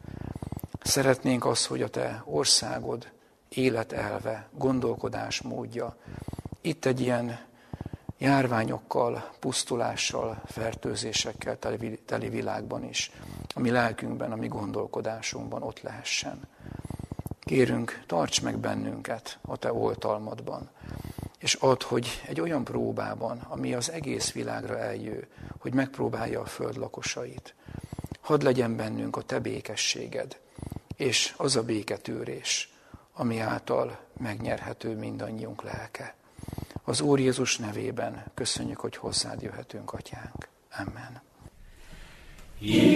Szeretnénk 0.83 1.45
azt, 1.45 1.66
hogy 1.66 1.83
a 1.83 1.89
Te 1.89 2.22
országod 2.25 3.09
életelve, 3.49 4.49
gondolkodásmódja 4.53 5.97
itt 6.61 6.85
egy 6.85 7.01
ilyen 7.01 7.39
járványokkal, 8.18 9.31
pusztulással, 9.39 10.43
fertőzésekkel 10.47 11.59
teli, 11.59 12.01
teli 12.05 12.29
világban 12.29 12.85
is, 12.85 13.11
a 13.55 13.61
mi 13.61 13.70
lelkünkben, 13.70 14.33
a 14.33 14.37
mi 14.37 14.49
gondolkodásunkban 14.49 15.62
ott 15.62 15.81
lehessen. 15.81 16.41
Kérünk, 17.41 18.03
tarts 18.07 18.43
meg 18.43 18.59
bennünket 18.59 19.39
a 19.43 19.57
Te 19.57 19.72
oltalmadban, 19.72 20.70
és 21.39 21.55
add, 21.55 21.85
hogy 21.85 22.22
egy 22.27 22.41
olyan 22.41 22.64
próbában, 22.64 23.39
ami 23.49 23.75
az 23.75 23.91
egész 23.91 24.33
világra 24.33 24.79
eljő, 24.79 25.29
hogy 25.59 25.75
megpróbálja 25.75 26.41
a 26.41 26.47
föld 26.47 26.77
lakosait, 26.77 27.55
hadd 28.25 28.43
legyen 28.43 28.77
bennünk 28.77 29.16
a 29.16 29.22
Te 29.22 29.39
békességed, 29.39 30.41
és 30.97 31.35
az 31.37 31.57
a 31.57 31.62
béketűrés, 31.62 32.72
ami 33.12 33.39
által 33.39 33.99
megnyerhető 34.20 34.97
mindannyiunk 34.97 35.62
lelke. 35.62 36.14
Az 36.83 37.01
Úr 37.01 37.20
Jézus 37.20 37.59
nevében 37.59 38.25
köszönjük, 38.35 38.81
hogy 38.81 38.97
hozzád 38.97 39.43
jöhetünk, 39.43 39.93
Atyánk. 39.93 40.49
Amen. 40.77 41.22
Yeah. 42.59 42.93